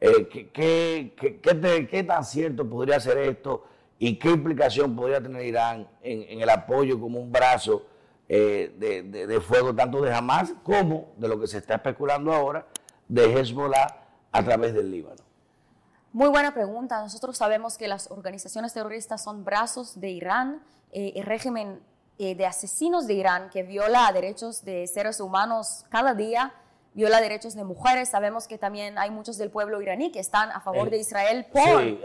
Eh, 0.00 0.26
¿qué, 0.52 2.04
tan 2.06 2.24
cierto 2.24 2.66
podría 2.66 2.98
ser 2.98 3.18
esto 3.18 3.64
y 3.98 4.18
qué 4.18 4.30
implicación 4.30 4.96
podría 4.96 5.22
tener 5.22 5.44
Irán 5.44 5.86
en, 6.02 6.40
el 6.40 6.48
apoyo 6.48 6.98
como 6.98 7.20
un 7.20 7.30
brazo 7.30 7.84
eh, 8.26 8.72
de, 8.78 9.40
fuego 9.42 9.74
tanto 9.74 10.00
de 10.00 10.14
Hamas 10.14 10.54
como 10.62 11.12
de 11.18 11.28
lo 11.28 11.38
que 11.38 11.46
se 11.46 11.58
está 11.58 11.74
especulando 11.74 12.32
ahora 12.32 12.66
de 13.06 13.38
Hezbollah 13.38 13.86
a 14.32 14.42
través 14.42 14.72
del 14.72 14.90
Líbano? 14.90 15.23
Muy 16.14 16.28
buena 16.28 16.54
pregunta. 16.54 17.00
Nosotros 17.00 17.36
sabemos 17.36 17.76
que 17.76 17.88
las 17.88 18.08
organizaciones 18.08 18.72
terroristas 18.72 19.24
son 19.24 19.44
brazos 19.44 20.00
de 20.00 20.10
Irán, 20.10 20.62
eh, 20.92 21.12
el 21.16 21.24
régimen 21.24 21.80
eh, 22.18 22.36
de 22.36 22.46
asesinos 22.46 23.08
de 23.08 23.14
Irán 23.14 23.50
que 23.50 23.64
viola 23.64 24.12
derechos 24.12 24.64
de 24.64 24.86
seres 24.86 25.18
humanos 25.18 25.84
cada 25.88 26.14
día, 26.14 26.54
viola 26.92 27.20
derechos 27.20 27.56
de 27.56 27.64
mujeres. 27.64 28.10
Sabemos 28.10 28.46
que 28.46 28.58
también 28.58 28.96
hay 28.96 29.10
muchos 29.10 29.38
del 29.38 29.50
pueblo 29.50 29.82
iraní 29.82 30.12
que 30.12 30.20
están 30.20 30.52
a 30.52 30.60
favor 30.60 30.88
de 30.88 30.98
Israel 30.98 31.46
por... 31.52 31.82
Sí, 31.82 31.98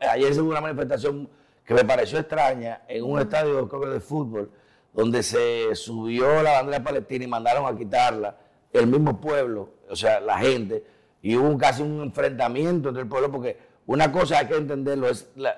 ayer 0.00 0.40
hubo 0.40 0.48
una 0.48 0.62
manifestación 0.62 1.28
que 1.66 1.74
me 1.74 1.84
pareció 1.84 2.18
extraña 2.18 2.80
en 2.88 3.04
un 3.04 3.20
estadio 3.20 3.66
de 3.66 4.00
fútbol 4.00 4.50
donde 4.90 5.22
se 5.22 5.74
subió 5.74 6.42
la 6.42 6.62
bandera 6.62 6.82
palestina 6.82 7.26
y 7.26 7.28
mandaron 7.28 7.66
a 7.66 7.76
quitarla 7.76 8.38
el 8.72 8.86
mismo 8.86 9.20
pueblo, 9.20 9.68
o 9.90 9.94
sea, 9.94 10.18
la 10.18 10.38
gente, 10.38 10.82
y 11.24 11.36
hubo 11.36 11.56
casi 11.56 11.80
un 11.80 12.02
enfrentamiento 12.02 12.90
entre 12.90 13.02
el 13.02 13.08
pueblo, 13.08 13.32
porque 13.32 13.56
una 13.86 14.12
cosa 14.12 14.40
hay 14.40 14.46
que 14.46 14.56
entenderlo, 14.56 15.08
es 15.08 15.30
la, 15.36 15.56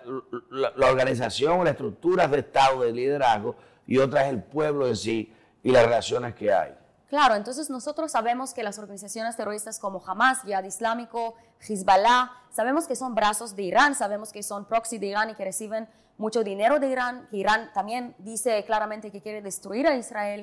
organización, 0.76 1.64
las 1.64 1.72
estructuras 1.72 2.31
de 2.31 2.38
Estado, 2.38 2.83
de 2.83 2.92
liderazgo, 2.92 3.57
y 3.85 3.98
otra 3.98 4.26
es 4.26 4.33
el 4.33 4.44
pueblo 4.44 4.87
en 4.87 4.94
sí 4.94 5.35
y 5.64 5.72
las 5.72 5.85
relaciones 5.85 6.37
que 6.37 6.52
hay. 6.52 6.72
Claro, 7.09 7.35
entonces 7.35 7.68
nosotros 7.68 8.12
sabemos 8.12 8.55
que 8.55 8.62
las 8.62 8.79
organizaciones 8.79 9.37
terroristas 9.37 9.81
como 9.81 10.00
Hamas, 10.07 10.44
Yad 10.44 10.62
Islámico, 10.62 11.35
Hezbollah, 11.59 12.31
sabemos 12.52 12.87
que 12.87 12.94
son 12.94 13.16
brazos 13.16 13.57
de 13.57 13.64
Irán, 13.64 13.96
sabemos 13.96 14.31
que 14.31 14.44
son 14.44 14.66
proxy 14.66 14.98
de 14.98 15.09
Irán 15.09 15.31
y 15.31 15.35
que 15.35 15.44
reciben 15.44 15.88
mucho 16.16 16.44
dinero 16.44 16.79
de 16.79 16.90
Irán, 16.90 17.26
que 17.29 17.38
Irán 17.38 17.72
también 17.74 18.14
dice 18.18 18.64
claramente 18.64 19.11
que 19.11 19.20
quiere 19.20 19.42
destruir 19.42 19.88
a 19.88 19.96
Israel 19.96 20.42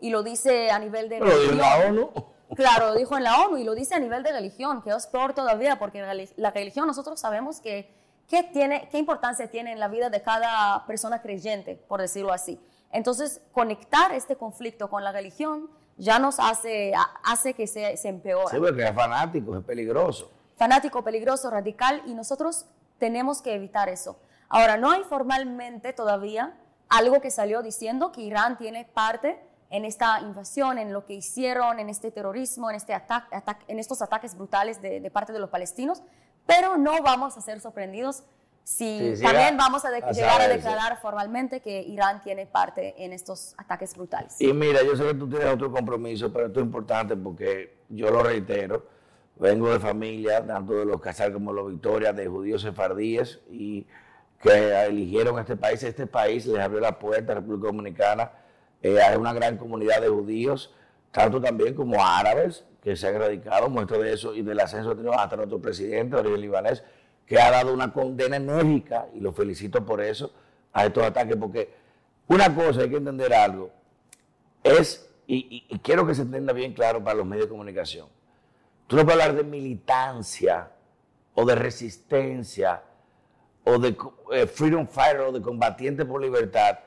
y 0.00 0.10
lo 0.10 0.24
dice 0.24 0.72
a 0.72 0.80
nivel 0.80 1.08
de 1.08 1.20
religión. 1.20 1.56
la 1.56 1.88
ONU. 1.88 2.35
Claro, 2.54 2.94
dijo 2.94 3.16
en 3.16 3.24
la 3.24 3.44
ONU 3.44 3.56
y 3.56 3.64
lo 3.64 3.74
dice 3.74 3.94
a 3.94 3.98
nivel 3.98 4.22
de 4.22 4.32
religión, 4.32 4.82
que 4.82 4.90
es 4.90 5.06
peor 5.06 5.34
todavía 5.34 5.78
porque 5.78 6.02
la 6.36 6.50
religión 6.50 6.86
nosotros 6.86 7.18
sabemos 7.18 7.60
que 7.60 7.92
qué 8.28 8.42
tiene 8.42 8.88
qué 8.90 8.98
importancia 8.98 9.50
tiene 9.50 9.72
en 9.72 9.80
la 9.80 9.88
vida 9.88 10.10
de 10.10 10.22
cada 10.22 10.86
persona 10.86 11.22
creyente, 11.22 11.74
por 11.88 12.00
decirlo 12.00 12.32
así. 12.32 12.60
Entonces, 12.92 13.40
conectar 13.52 14.12
este 14.12 14.36
conflicto 14.36 14.88
con 14.88 15.02
la 15.02 15.12
religión 15.12 15.68
ya 15.96 16.18
nos 16.18 16.38
hace, 16.38 16.92
hace 17.24 17.54
que 17.54 17.66
se, 17.66 17.96
se 17.96 18.08
empeore. 18.08 18.50
Sí, 18.50 18.58
porque 18.58 18.84
es 18.84 18.94
fanático, 18.94 19.56
es 19.56 19.64
peligroso. 19.64 20.30
Fanático, 20.56 21.02
peligroso, 21.02 21.50
radical, 21.50 22.02
y 22.06 22.14
nosotros 22.14 22.66
tenemos 22.98 23.42
que 23.42 23.54
evitar 23.54 23.88
eso. 23.88 24.18
Ahora, 24.48 24.76
no 24.76 24.90
hay 24.90 25.02
formalmente 25.02 25.92
todavía 25.92 26.56
algo 26.88 27.20
que 27.20 27.30
salió 27.30 27.62
diciendo 27.62 28.12
que 28.12 28.22
Irán 28.22 28.56
tiene 28.56 28.84
parte 28.84 29.42
en 29.70 29.84
esta 29.84 30.20
invasión, 30.20 30.78
en 30.78 30.92
lo 30.92 31.04
que 31.04 31.14
hicieron, 31.14 31.78
en 31.78 31.88
este 31.88 32.10
terrorismo, 32.10 32.70
en, 32.70 32.76
este 32.76 32.94
ataque, 32.94 33.64
en 33.68 33.78
estos 33.78 34.02
ataques 34.02 34.36
brutales 34.36 34.80
de, 34.80 35.10
parte 35.10 35.32
de 35.32 35.38
los 35.38 35.50
palestinos, 35.50 36.02
pero 36.46 36.76
no 36.76 37.02
vamos 37.02 37.36
a 37.36 37.40
ser 37.40 37.60
sorprendidos 37.60 38.22
si 38.62 39.14
también 39.22 39.56
vamos 39.56 39.84
a, 39.84 39.90
llegar 40.10 40.40
a 40.40 40.48
declarar 40.48 41.00
formalmente 41.00 41.60
que 41.60 41.82
Irán 41.82 42.20
tiene 42.22 42.46
parte 42.46 42.94
en 43.04 43.12
estos 43.12 43.54
ataques 43.58 43.94
brutales. 43.94 44.40
Y 44.40 44.52
mira, 44.52 44.82
yo 44.82 44.96
sé 44.96 45.04
que 45.04 45.14
tú 45.14 45.28
tienes 45.28 45.48
otro 45.48 45.70
compromiso, 45.70 46.32
pero 46.32 46.46
esto 46.46 46.58
es 46.58 46.66
importante 46.66 47.16
porque 47.16 47.78
yo 47.88 48.10
lo 48.10 48.24
reitero, 48.24 48.84
vengo 49.36 49.70
de 49.70 49.78
familia, 49.78 50.44
tanto 50.44 50.74
de 50.74 50.84
los 50.84 51.00
Casal 51.00 51.32
como 51.32 51.52
de 51.52 51.56
los 51.62 51.70
Victoria, 51.70 52.12
de 52.12 52.26
judíos 52.26 52.62
sefardíes 52.62 53.38
y 53.50 53.86
que 54.40 54.84
eligieron 54.84 55.38
este 55.38 55.56
país. 55.56 55.82
Este 55.82 56.06
país 56.06 56.44
les 56.46 56.60
abrió 56.60 56.80
la 56.80 56.98
puerta 56.98 57.32
a 57.32 57.34
República 57.36 57.66
Dominicana. 57.66 58.32
Eh, 58.86 59.02
hay 59.02 59.16
una 59.16 59.32
gran 59.32 59.56
comunidad 59.56 60.00
de 60.00 60.08
judíos, 60.08 60.72
tanto 61.10 61.40
también 61.40 61.74
como 61.74 62.04
árabes, 62.04 62.64
que 62.80 62.94
se 62.94 63.08
han 63.08 63.18
radicado, 63.18 63.68
muestra 63.68 63.98
de 63.98 64.12
eso 64.12 64.32
y 64.32 64.42
del 64.42 64.60
ascenso 64.60 64.94
tenemos 64.94 65.16
hasta 65.18 65.34
nuestro 65.34 65.60
presidente 65.60 66.14
de 66.14 66.20
origen 66.20 66.40
libanés, 66.40 66.84
que 67.26 67.40
ha 67.40 67.50
dado 67.50 67.74
una 67.74 67.92
condena 67.92 68.36
enérgica, 68.36 69.08
y 69.12 69.18
lo 69.18 69.32
felicito 69.32 69.84
por 69.84 70.00
eso, 70.00 70.32
a 70.72 70.86
estos 70.86 71.02
ataques, 71.02 71.36
porque 71.36 71.68
una 72.28 72.54
cosa, 72.54 72.82
hay 72.82 72.90
que 72.90 72.98
entender 72.98 73.34
algo, 73.34 73.72
es, 74.62 75.10
y, 75.26 75.66
y 75.68 75.78
quiero 75.80 76.06
que 76.06 76.14
se 76.14 76.22
entienda 76.22 76.52
bien 76.52 76.72
claro 76.72 77.02
para 77.02 77.16
los 77.16 77.26
medios 77.26 77.46
de 77.46 77.50
comunicación, 77.50 78.06
tú 78.86 78.94
no 78.94 79.04
puedes 79.04 79.20
hablar 79.20 79.36
de 79.36 79.42
militancia 79.42 80.70
o 81.34 81.44
de 81.44 81.56
resistencia 81.56 82.82
o 83.64 83.80
de 83.80 83.96
eh, 84.30 84.46
freedom 84.46 84.86
fighter 84.86 85.22
o 85.22 85.32
de 85.32 85.42
combatiente 85.42 86.04
por 86.04 86.22
libertad 86.22 86.78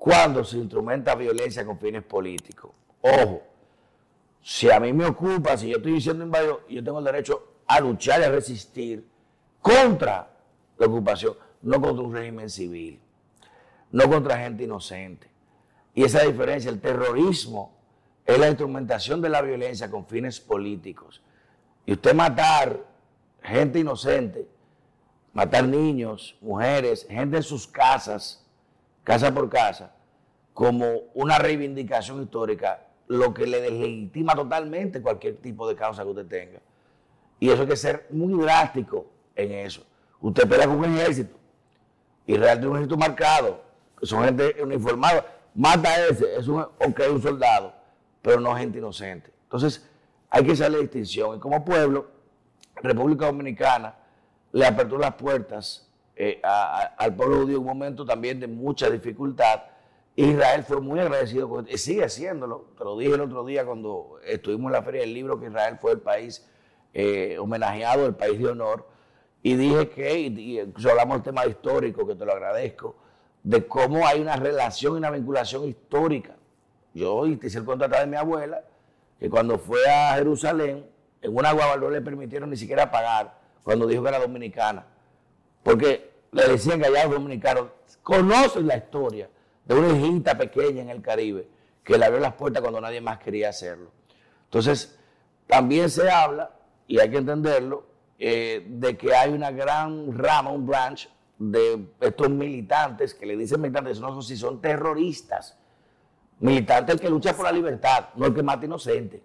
cuando 0.00 0.42
se 0.42 0.56
instrumenta 0.56 1.14
violencia 1.14 1.62
con 1.62 1.78
fines 1.78 2.02
políticos. 2.02 2.70
Ojo, 3.02 3.42
si 4.40 4.70
a 4.70 4.80
mí 4.80 4.94
me 4.94 5.04
ocupa, 5.04 5.58
si 5.58 5.68
yo 5.68 5.76
estoy 5.76 5.92
diciendo 5.92 6.24
invadido, 6.24 6.66
yo 6.70 6.82
tengo 6.82 7.00
el 7.00 7.04
derecho 7.04 7.56
a 7.66 7.80
luchar 7.80 8.22
y 8.22 8.24
a 8.24 8.30
resistir 8.30 9.06
contra 9.60 10.30
la 10.78 10.86
ocupación, 10.86 11.34
no 11.60 11.78
contra 11.82 12.02
un 12.02 12.14
régimen 12.14 12.48
civil. 12.48 12.98
no 13.92 14.08
contra 14.08 14.38
gente 14.38 14.64
inocente. 14.64 15.28
Y 15.94 16.04
esa 16.04 16.22
diferencia, 16.22 16.70
el 16.70 16.80
terrorismo 16.80 17.74
es 18.24 18.38
la 18.38 18.48
instrumentación 18.48 19.20
de 19.20 19.28
la 19.28 19.42
violencia 19.42 19.90
con 19.90 20.06
fines 20.06 20.40
políticos. 20.40 21.20
Y 21.84 21.92
usted 21.92 22.14
matar 22.14 22.86
gente 23.42 23.80
inocente, 23.80 24.48
matar 25.34 25.64
niños, 25.64 26.38
mujeres, 26.40 27.06
gente 27.06 27.36
en 27.36 27.42
sus 27.42 27.66
casas, 27.66 28.39
casa 29.10 29.34
por 29.34 29.50
casa, 29.50 29.92
como 30.54 30.86
una 31.14 31.36
reivindicación 31.36 32.22
histórica, 32.22 32.86
lo 33.08 33.34
que 33.34 33.44
le 33.44 33.60
deslegitima 33.60 34.36
totalmente 34.36 35.02
cualquier 35.02 35.38
tipo 35.38 35.68
de 35.68 35.74
causa 35.74 36.04
que 36.04 36.10
usted 36.10 36.26
tenga. 36.26 36.60
Y 37.40 37.50
eso 37.50 37.62
hay 37.62 37.68
que 37.68 37.76
ser 37.76 38.06
muy 38.10 38.40
drástico 38.40 39.06
en 39.34 39.50
eso. 39.50 39.84
Usted 40.20 40.48
pelea 40.48 40.68
con 40.68 40.78
un 40.78 40.84
ejército, 40.84 41.36
Israel 42.24 42.58
tiene 42.58 42.68
un 42.68 42.76
ejército 42.76 42.96
marcado, 42.96 43.60
son 44.00 44.22
gente 44.22 44.62
uniformada, 44.62 45.26
mata 45.56 45.88
a 45.88 46.06
ese, 46.06 46.36
es 46.36 46.46
un, 46.46 46.64
un 46.78 47.22
soldado, 47.22 47.74
pero 48.22 48.38
no 48.38 48.54
gente 48.54 48.78
inocente. 48.78 49.32
Entonces, 49.42 49.90
hay 50.30 50.44
que 50.44 50.52
hacer 50.52 50.70
la 50.70 50.78
distinción. 50.78 51.36
Y 51.36 51.40
como 51.40 51.64
pueblo, 51.64 52.12
República 52.76 53.26
Dominicana 53.26 53.92
le 54.52 54.64
apertó 54.64 54.98
las 54.98 55.14
puertas 55.14 55.89
eh, 56.22 56.38
al 56.42 57.14
pueblo 57.14 57.38
judío 57.38 57.60
un 57.60 57.66
momento 57.66 58.04
también 58.04 58.38
de 58.38 58.46
mucha 58.46 58.90
dificultad. 58.90 59.62
Israel 60.14 60.64
fue 60.64 60.78
muy 60.78 61.00
agradecido 61.00 61.64
y 61.66 61.78
sigue 61.78 62.04
haciéndolo. 62.04 62.66
Te 62.76 62.84
lo 62.84 62.98
dije 62.98 63.14
el 63.14 63.22
otro 63.22 63.42
día 63.42 63.64
cuando 63.64 64.18
estuvimos 64.26 64.66
en 64.66 64.72
la 64.72 64.82
Feria 64.82 65.00
del 65.00 65.14
Libro 65.14 65.40
que 65.40 65.46
Israel 65.46 65.78
fue 65.80 65.92
el 65.92 66.00
país 66.00 66.46
eh, 66.92 67.38
homenajeado, 67.40 68.04
el 68.04 68.16
país 68.16 68.38
de 68.38 68.48
honor. 68.48 68.86
Y 69.42 69.54
dije 69.54 69.88
que, 69.88 70.18
y, 70.18 70.58
hablamos 70.60 71.16
del 71.16 71.22
tema 71.22 71.46
histórico, 71.46 72.06
que 72.06 72.14
te 72.14 72.26
lo 72.26 72.32
agradezco, 72.32 72.96
de 73.42 73.66
cómo 73.66 74.06
hay 74.06 74.20
una 74.20 74.36
relación 74.36 74.96
y 74.96 74.98
una 74.98 75.10
vinculación 75.10 75.64
histórica. 75.64 76.36
Yo 76.92 77.26
hice 77.26 77.56
el 77.56 77.64
contrato 77.64 77.98
de 77.98 78.06
mi 78.06 78.16
abuela, 78.16 78.62
que 79.18 79.30
cuando 79.30 79.58
fue 79.58 79.88
a 79.88 80.16
Jerusalén, 80.16 80.84
en 81.22 81.34
una 81.34 81.52
guagua 81.52 81.78
no 81.78 81.88
le 81.88 82.02
permitieron 82.02 82.50
ni 82.50 82.58
siquiera 82.58 82.90
pagar 82.90 83.38
cuando 83.62 83.86
dijo 83.86 84.02
que 84.02 84.08
era 84.10 84.18
dominicana. 84.18 84.84
Porque 85.62 86.09
le 86.32 86.48
decían 86.48 86.80
que 86.80 86.86
allá 86.86 87.04
los 87.04 87.14
dominicanos 87.14 87.66
conocen 88.02 88.66
la 88.66 88.76
historia 88.76 89.28
de 89.64 89.74
una 89.74 89.88
hijita 89.88 90.36
pequeña 90.36 90.82
en 90.82 90.90
el 90.90 91.02
Caribe 91.02 91.48
que 91.84 91.98
le 91.98 92.04
abrió 92.04 92.20
las 92.20 92.34
puertas 92.34 92.60
cuando 92.60 92.80
nadie 92.80 93.00
más 93.00 93.18
quería 93.18 93.48
hacerlo. 93.48 93.90
Entonces, 94.44 94.98
también 95.46 95.90
se 95.90 96.10
habla, 96.10 96.50
y 96.86 96.98
hay 96.98 97.10
que 97.10 97.18
entenderlo, 97.18 97.86
eh, 98.18 98.64
de 98.68 98.96
que 98.96 99.14
hay 99.14 99.32
una 99.32 99.50
gran 99.50 100.16
rama, 100.16 100.50
un 100.50 100.66
branch 100.66 101.08
de 101.38 101.86
estos 102.00 102.28
militantes, 102.28 103.14
que 103.14 103.26
le 103.26 103.36
dicen 103.36 103.60
militantes, 103.60 103.98
no 104.00 104.20
sé 104.20 104.28
si 104.28 104.36
son 104.36 104.60
terroristas. 104.60 105.56
Militante 106.38 106.92
el 106.92 107.00
que 107.00 107.08
lucha 107.08 107.34
por 107.34 107.46
la 107.46 107.52
libertad, 107.52 108.10
no 108.16 108.26
el 108.26 108.34
que 108.34 108.42
mata 108.42 108.66
inocente. 108.66 109.22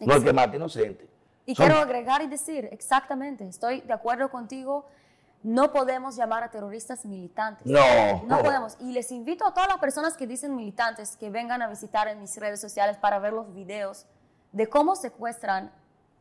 No 0.00 0.14
el 0.14 0.24
que 0.24 0.32
mata 0.32 0.56
inocente. 0.56 1.08
Y 1.46 1.54
quiero 1.54 1.76
agregar 1.78 2.22
y 2.22 2.28
decir, 2.28 2.68
exactamente, 2.70 3.46
estoy 3.48 3.80
de 3.80 3.92
acuerdo 3.92 4.30
contigo, 4.30 4.86
no 5.42 5.72
podemos 5.72 6.16
llamar 6.16 6.42
a 6.44 6.50
terroristas 6.50 7.04
militantes. 7.04 7.66
No. 7.66 7.80
No 8.26 8.42
podemos. 8.42 8.76
Y 8.80 8.92
les 8.92 9.10
invito 9.10 9.46
a 9.46 9.54
todas 9.54 9.68
las 9.68 9.78
personas 9.78 10.16
que 10.16 10.26
dicen 10.26 10.54
militantes 10.54 11.16
que 11.16 11.30
vengan 11.30 11.62
a 11.62 11.68
visitar 11.68 12.08
en 12.08 12.20
mis 12.20 12.36
redes 12.36 12.60
sociales 12.60 12.98
para 12.98 13.18
ver 13.18 13.32
los 13.32 13.52
videos 13.54 14.06
de 14.52 14.68
cómo 14.68 14.96
secuestran 14.96 15.72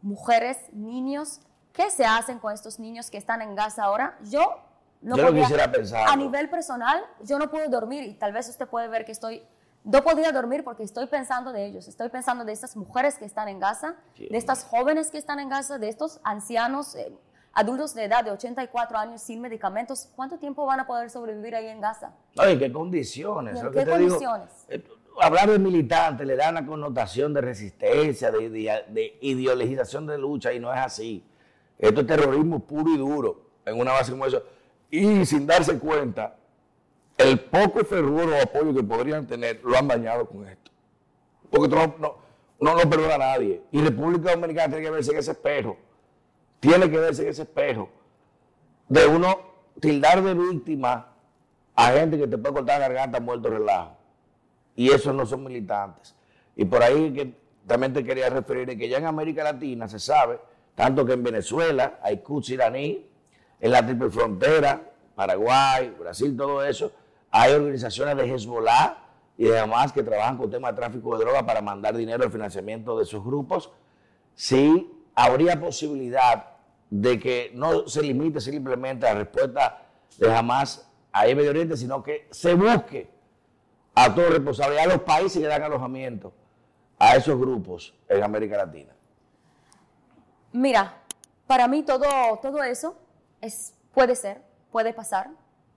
mujeres, 0.01 0.57
niños, 0.71 1.41
qué 1.73 1.91
se 1.91 2.05
hacen 2.05 2.39
con 2.39 2.53
estos 2.53 2.79
niños 2.79 3.09
que 3.09 3.17
están 3.17 3.41
en 3.41 3.55
Gaza 3.55 3.83
ahora. 3.83 4.17
Yo 4.23 4.61
no 5.01 5.17
yo 5.17 5.33
quisiera 5.33 5.69
pensar. 5.71 6.07
A 6.07 6.15
nivel 6.15 6.49
personal, 6.49 7.03
yo 7.21 7.37
no 7.39 7.49
puedo 7.49 7.67
dormir 7.69 8.03
y 8.03 8.13
tal 8.13 8.31
vez 8.31 8.47
usted 8.47 8.67
puede 8.67 8.87
ver 8.87 9.05
que 9.05 9.11
estoy 9.11 9.43
no 9.83 10.03
podía 10.03 10.31
dormir 10.31 10.63
porque 10.63 10.83
estoy 10.83 11.07
pensando 11.07 11.53
de 11.53 11.65
ellos, 11.65 11.87
estoy 11.87 12.09
pensando 12.09 12.43
de 12.43 12.51
estas 12.51 12.75
mujeres 12.75 13.17
que 13.17 13.25
están 13.25 13.47
en 13.47 13.59
Gaza, 13.59 13.95
de 14.17 14.37
estas 14.37 14.65
jóvenes 14.65 15.09
que 15.09 15.17
están 15.17 15.39
en 15.39 15.49
Gaza, 15.49 15.77
de 15.77 15.87
estos 15.87 16.19
ancianos, 16.23 16.95
eh, 16.95 17.13
adultos 17.53 17.93
de 17.93 18.05
edad 18.05 18.23
de 18.23 18.31
84 18.31 18.97
años 18.97 19.21
sin 19.21 19.41
medicamentos. 19.41 20.09
¿Cuánto 20.15 20.37
tiempo 20.37 20.65
van 20.65 20.79
a 20.79 20.87
poder 20.87 21.09
sobrevivir 21.09 21.55
ahí 21.55 21.67
en 21.67 21.81
Gaza? 21.81 22.11
Ay, 22.37 22.57
¿qué 22.57 22.71
condiciones? 22.71 23.59
¿En 23.59 23.71
qué 23.71 23.85
condiciones? 23.85 24.49
Eh, 24.69 24.83
hablar 25.21 25.49
de 25.49 25.59
militantes 25.59 26.25
le 26.25 26.35
da 26.35 26.49
una 26.49 26.65
connotación 26.65 27.33
de 27.33 27.41
resistencia, 27.41 28.31
de, 28.31 28.49
de, 28.49 29.17
ideologización 29.21 30.07
de 30.07 30.17
lucha 30.17 30.53
y 30.53 30.59
no 30.59 30.73
es 30.73 30.79
así. 30.79 31.23
Esto 31.77 32.01
es 32.01 32.07
terrorismo 32.07 32.59
puro 32.59 32.93
y 32.93 32.97
duro 32.97 33.41
en 33.65 33.79
una 33.79 33.93
base 33.93 34.11
como 34.11 34.25
eso. 34.25 34.43
Y 34.89 35.25
sin 35.25 35.45
darse 35.45 35.77
cuenta, 35.79 36.35
el 37.17 37.39
poco 37.39 37.83
fervor 37.85 38.29
o 38.29 38.41
apoyo 38.41 38.73
que 38.73 38.83
podrían 38.83 39.27
tener 39.27 39.61
lo 39.63 39.77
han 39.77 39.87
dañado 39.87 40.27
con 40.27 40.47
esto. 40.47 40.71
Porque 41.49 41.75
no, 41.75 41.95
no, 41.99 42.15
no 42.59 42.75
lo 42.75 42.89
perdona 42.89 43.15
a 43.15 43.17
nadie. 43.17 43.61
Y 43.71 43.81
República 43.81 44.31
Dominicana 44.31 44.69
tiene 44.69 44.85
que 44.85 44.91
verse 44.91 45.11
en 45.11 45.17
ese 45.17 45.31
espejo. 45.31 45.77
Tiene 46.59 46.89
que 46.89 46.97
verse 46.97 47.23
en 47.23 47.29
ese 47.29 47.43
espejo. 47.43 47.89
De 48.87 49.05
uno 49.05 49.39
tildar 49.79 50.21
de 50.23 50.33
víctima 50.33 51.07
a 51.75 51.91
gente 51.91 52.17
que 52.17 52.27
te 52.27 52.37
puede 52.37 52.55
cortar 52.55 52.79
la 52.79 52.87
garganta 52.87 53.19
muerto 53.19 53.49
relajo. 53.49 53.95
Y 54.75 54.91
esos 54.91 55.15
no 55.15 55.25
son 55.25 55.43
militantes. 55.43 56.15
Y 56.55 56.65
por 56.65 56.83
ahí 56.83 57.13
que 57.13 57.33
también 57.65 57.93
te 57.93 58.03
quería 58.03 58.29
referir 58.29 58.77
que 58.77 58.89
ya 58.89 58.97
en 58.97 59.05
América 59.05 59.43
Latina 59.43 59.87
se 59.87 59.99
sabe, 59.99 60.39
tanto 60.75 61.05
que 61.05 61.13
en 61.13 61.23
Venezuela 61.23 61.99
hay 62.01 62.17
Quds 62.17 62.49
iraní, 62.49 63.05
en 63.61 63.71
la 63.71 63.85
triple 63.85 64.09
frontera, 64.09 64.81
Paraguay, 65.15 65.93
Brasil, 65.99 66.35
todo 66.35 66.63
eso, 66.63 66.91
hay 67.31 67.53
organizaciones 67.53 68.17
de 68.17 68.33
Hezbollah 68.33 68.97
y 69.37 69.45
demás 69.45 69.91
que 69.91 70.03
trabajan 70.03 70.37
con 70.37 70.49
temas 70.49 70.71
de 70.71 70.81
tráfico 70.81 71.17
de 71.17 71.23
droga 71.23 71.45
para 71.45 71.61
mandar 71.61 71.95
dinero 71.95 72.23
al 72.23 72.31
financiamiento 72.31 72.97
de 72.97 73.05
sus 73.05 73.23
grupos. 73.23 73.71
Sí, 74.33 74.89
habría 75.19 75.59
posibilidad 75.59 76.45
de 76.89 77.19
que 77.19 77.51
no 77.53 77.89
se 77.89 78.01
limite 78.01 78.39
simplemente 78.39 79.05
a 79.05 79.13
la 79.13 79.19
respuesta 79.19 79.81
de 80.17 80.33
Hamas 80.33 80.89
a 81.11 81.23
Medio 81.25 81.49
Oriente, 81.49 81.75
sino 81.75 82.01
que 82.01 82.27
se 82.31 82.53
busque 82.53 83.09
a 83.95 84.15
todos 84.15 84.29
responsable, 84.29 84.79
a 84.79 84.87
los 84.87 85.01
países 85.01 85.41
que 85.41 85.47
dan 85.47 85.61
alojamiento 85.61 86.31
a 86.97 87.17
esos 87.17 87.37
grupos 87.37 87.93
en 88.07 88.23
América 88.23 88.55
Latina. 88.55 88.93
Mira, 90.53 90.93
para 91.47 91.67
mí 91.67 91.83
todo, 91.83 92.37
todo 92.41 92.63
eso 92.63 92.95
es, 93.41 93.73
puede 93.93 94.15
ser, 94.15 94.41
puede 94.71 94.93
pasar, 94.93 95.31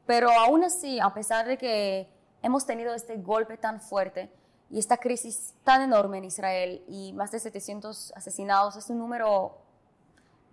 pero 0.07 0.31
aún 0.31 0.62
así, 0.62 1.00
a 1.00 1.12
pesar 1.12 1.48
de 1.48 1.59
que 1.59 2.09
hemos 2.42 2.64
tenido 2.64 2.94
este 2.94 3.16
golpe 3.16 3.57
tan 3.57 3.81
fuerte 3.81 4.31
y 4.73 4.79
esta 4.79 4.97
crisis 4.97 5.55
tan 5.65 5.83
enorme 5.83 6.19
en 6.19 6.25
Israel 6.25 6.83
y 6.89 7.13
más 7.13 7.31
de 7.31 7.39
700 7.39 8.13
asesinados, 8.17 8.75
es 8.77 8.89
un 8.89 8.99
número 8.99 9.59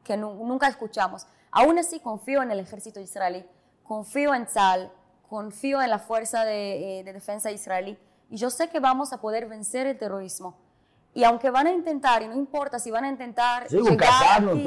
que 0.04 0.18
nunca 0.18 0.68
escuchamos. 0.68 1.26
Aún 1.52 1.80
así, 1.80 2.02
confío 2.02 2.44
en 2.44 2.52
el 2.52 2.60
ejército 2.60 3.00
israelí, 3.00 3.46
confío 3.84 4.36
en 4.36 4.46
Tzal, 4.46 4.92
confío 5.30 5.82
en 5.82 5.90
la 5.90 6.00
fuerza 6.00 6.44
de, 6.44 7.00
eh, 7.00 7.04
de 7.04 7.14
defensa 7.14 7.50
israelí 7.50 7.98
y 8.30 8.38
yo 8.38 8.50
sé 8.50 8.70
que 8.70 8.80
vamos 8.80 9.14
a 9.14 9.22
poder 9.22 9.48
vencer 9.48 9.88
el 9.88 9.98
terrorismo 9.98 10.58
y 11.14 11.24
aunque 11.24 11.50
van 11.50 11.68
a 11.68 11.72
intentar, 11.72 12.22
y 12.22 12.28
no 12.28 12.36
importa 12.36 12.78
si 12.78 12.92
van 12.92 13.04
a 13.04 13.10
intentar 13.10 13.68
llegar, 13.68 14.44
aquí, 14.48 14.64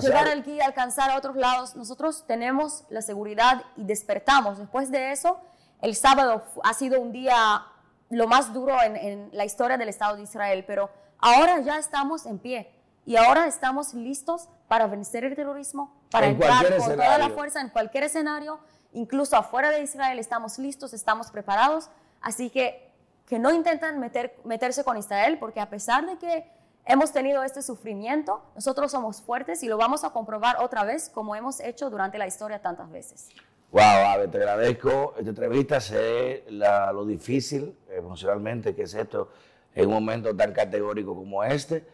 llegar 0.00 0.28
aquí, 0.28 0.60
alcanzar 0.60 1.10
a 1.10 1.16
otros 1.16 1.36
lados, 1.36 1.76
nosotros 1.76 2.24
tenemos 2.26 2.84
la 2.88 3.02
seguridad 3.02 3.64
y 3.76 3.84
despertamos. 3.84 4.58
Después 4.58 4.90
de 4.90 5.12
eso, 5.12 5.40
el 5.82 5.94
sábado 5.94 6.42
ha 6.64 6.72
sido 6.72 7.00
un 7.00 7.12
día 7.12 7.66
lo 8.10 8.26
más 8.26 8.52
duro 8.52 8.82
en, 8.82 8.96
en 8.96 9.30
la 9.32 9.44
historia 9.44 9.76
del 9.76 9.88
Estado 9.88 10.16
de 10.16 10.22
Israel, 10.22 10.64
pero 10.66 10.90
ahora 11.18 11.60
ya 11.60 11.78
estamos 11.78 12.26
en 12.26 12.38
pie 12.38 12.70
y 13.06 13.16
ahora 13.16 13.46
estamos 13.46 13.94
listos 13.94 14.48
para 14.66 14.86
vencer 14.86 15.24
el 15.24 15.34
terrorismo, 15.34 15.94
para 16.10 16.26
entrar 16.26 16.76
con 16.76 16.92
toda 16.96 17.18
la 17.18 17.30
fuerza 17.30 17.60
en 17.60 17.70
cualquier 17.70 18.04
escenario, 18.04 18.60
incluso 18.92 19.36
afuera 19.36 19.70
de 19.70 19.82
Israel 19.82 20.18
estamos 20.18 20.58
listos, 20.58 20.92
estamos 20.92 21.30
preparados. 21.30 21.90
Así 22.20 22.50
que 22.50 22.88
que 23.28 23.38
no 23.38 23.52
intentan 23.52 24.00
meter, 24.00 24.34
meterse 24.44 24.82
con 24.82 24.96
Israel, 24.96 25.38
porque 25.38 25.60
a 25.60 25.68
pesar 25.68 26.06
de 26.06 26.16
que 26.16 26.50
hemos 26.86 27.12
tenido 27.12 27.42
este 27.42 27.60
sufrimiento, 27.60 28.42
nosotros 28.54 28.90
somos 28.90 29.20
fuertes 29.20 29.62
y 29.62 29.68
lo 29.68 29.76
vamos 29.76 30.02
a 30.02 30.10
comprobar 30.10 30.56
otra 30.62 30.82
vez 30.84 31.10
como 31.10 31.36
hemos 31.36 31.60
hecho 31.60 31.90
durante 31.90 32.16
la 32.16 32.26
historia 32.26 32.62
tantas 32.62 32.90
veces. 32.90 33.28
Wow, 33.70 34.30
te 34.30 34.38
agradezco 34.38 35.14
esta 35.18 35.28
entrevista, 35.28 35.78
sé 35.78 36.44
lo 36.48 37.04
difícil 37.04 37.76
emocionalmente 37.90 38.74
que 38.74 38.82
es 38.82 38.94
esto 38.94 39.28
en 39.74 39.88
un 39.88 39.94
momento 39.94 40.34
tan 40.34 40.52
categórico 40.52 41.14
como 41.14 41.44
este. 41.44 41.84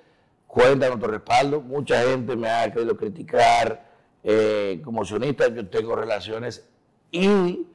Cuenta 0.46 0.86
nuestro 0.86 1.10
respaldo, 1.10 1.60
mucha 1.60 2.00
gente 2.02 2.36
me 2.36 2.48
ha 2.48 2.72
querido 2.72 2.96
criticar 2.96 3.86
eh, 4.22 4.80
como 4.84 5.04
sionista, 5.04 5.48
yo 5.48 5.68
tengo 5.68 5.96
relaciones 5.96 6.64
y 7.10 7.66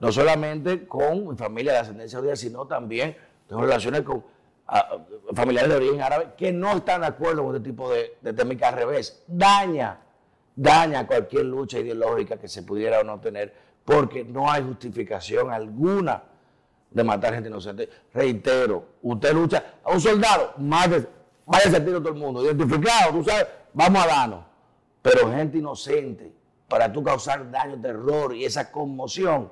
no 0.00 0.10
solamente 0.10 0.88
con 0.88 1.28
mi 1.28 1.36
familia 1.36 1.72
de 1.72 1.78
ascendencia 1.78 2.18
judía, 2.18 2.34
sino 2.34 2.66
también 2.66 3.16
tengo 3.46 3.62
relaciones 3.62 4.02
con 4.02 4.24
familiares 5.34 5.70
de 5.70 5.76
origen 5.76 6.02
árabe 6.02 6.28
que 6.36 6.50
no 6.52 6.76
están 6.76 7.02
de 7.02 7.06
acuerdo 7.06 7.44
con 7.44 7.54
este 7.54 7.68
tipo 7.68 7.92
de, 7.92 8.16
de 8.20 8.32
técnica 8.32 8.70
al 8.70 8.74
revés. 8.74 9.22
Daña, 9.28 10.00
daña 10.60 11.06
cualquier 11.06 11.46
lucha 11.46 11.78
ideológica 11.78 12.36
que 12.36 12.46
se 12.46 12.62
pudiera 12.62 13.00
o 13.00 13.04
no 13.04 13.18
tener 13.18 13.54
porque 13.82 14.24
no 14.24 14.50
hay 14.50 14.62
justificación 14.62 15.50
alguna 15.50 16.22
de 16.90 17.02
matar 17.02 17.32
gente 17.32 17.48
inocente. 17.48 17.88
Reitero, 18.12 18.84
usted 19.02 19.32
lucha 19.32 19.76
a 19.82 19.90
un 19.90 20.00
soldado, 20.00 20.52
mate, 20.58 21.06
vaya 21.46 21.76
a 21.76 21.84
tiro 21.84 22.00
todo 22.00 22.12
el 22.12 22.18
mundo, 22.18 22.44
identificado, 22.44 23.10
tú 23.12 23.24
sabes, 23.24 23.46
vamos 23.72 24.04
a 24.04 24.06
darnos. 24.06 24.44
Pero 25.00 25.32
gente 25.32 25.56
inocente, 25.56 26.30
para 26.68 26.92
tú 26.92 27.02
causar 27.02 27.50
daño, 27.50 27.80
terror 27.80 28.34
y 28.34 28.44
esa 28.44 28.70
conmoción, 28.70 29.50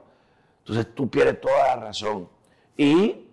entonces 0.58 0.94
tú 0.94 1.08
pierdes 1.08 1.40
toda 1.40 1.68
la 1.68 1.76
razón. 1.76 2.28
Y, 2.76 3.28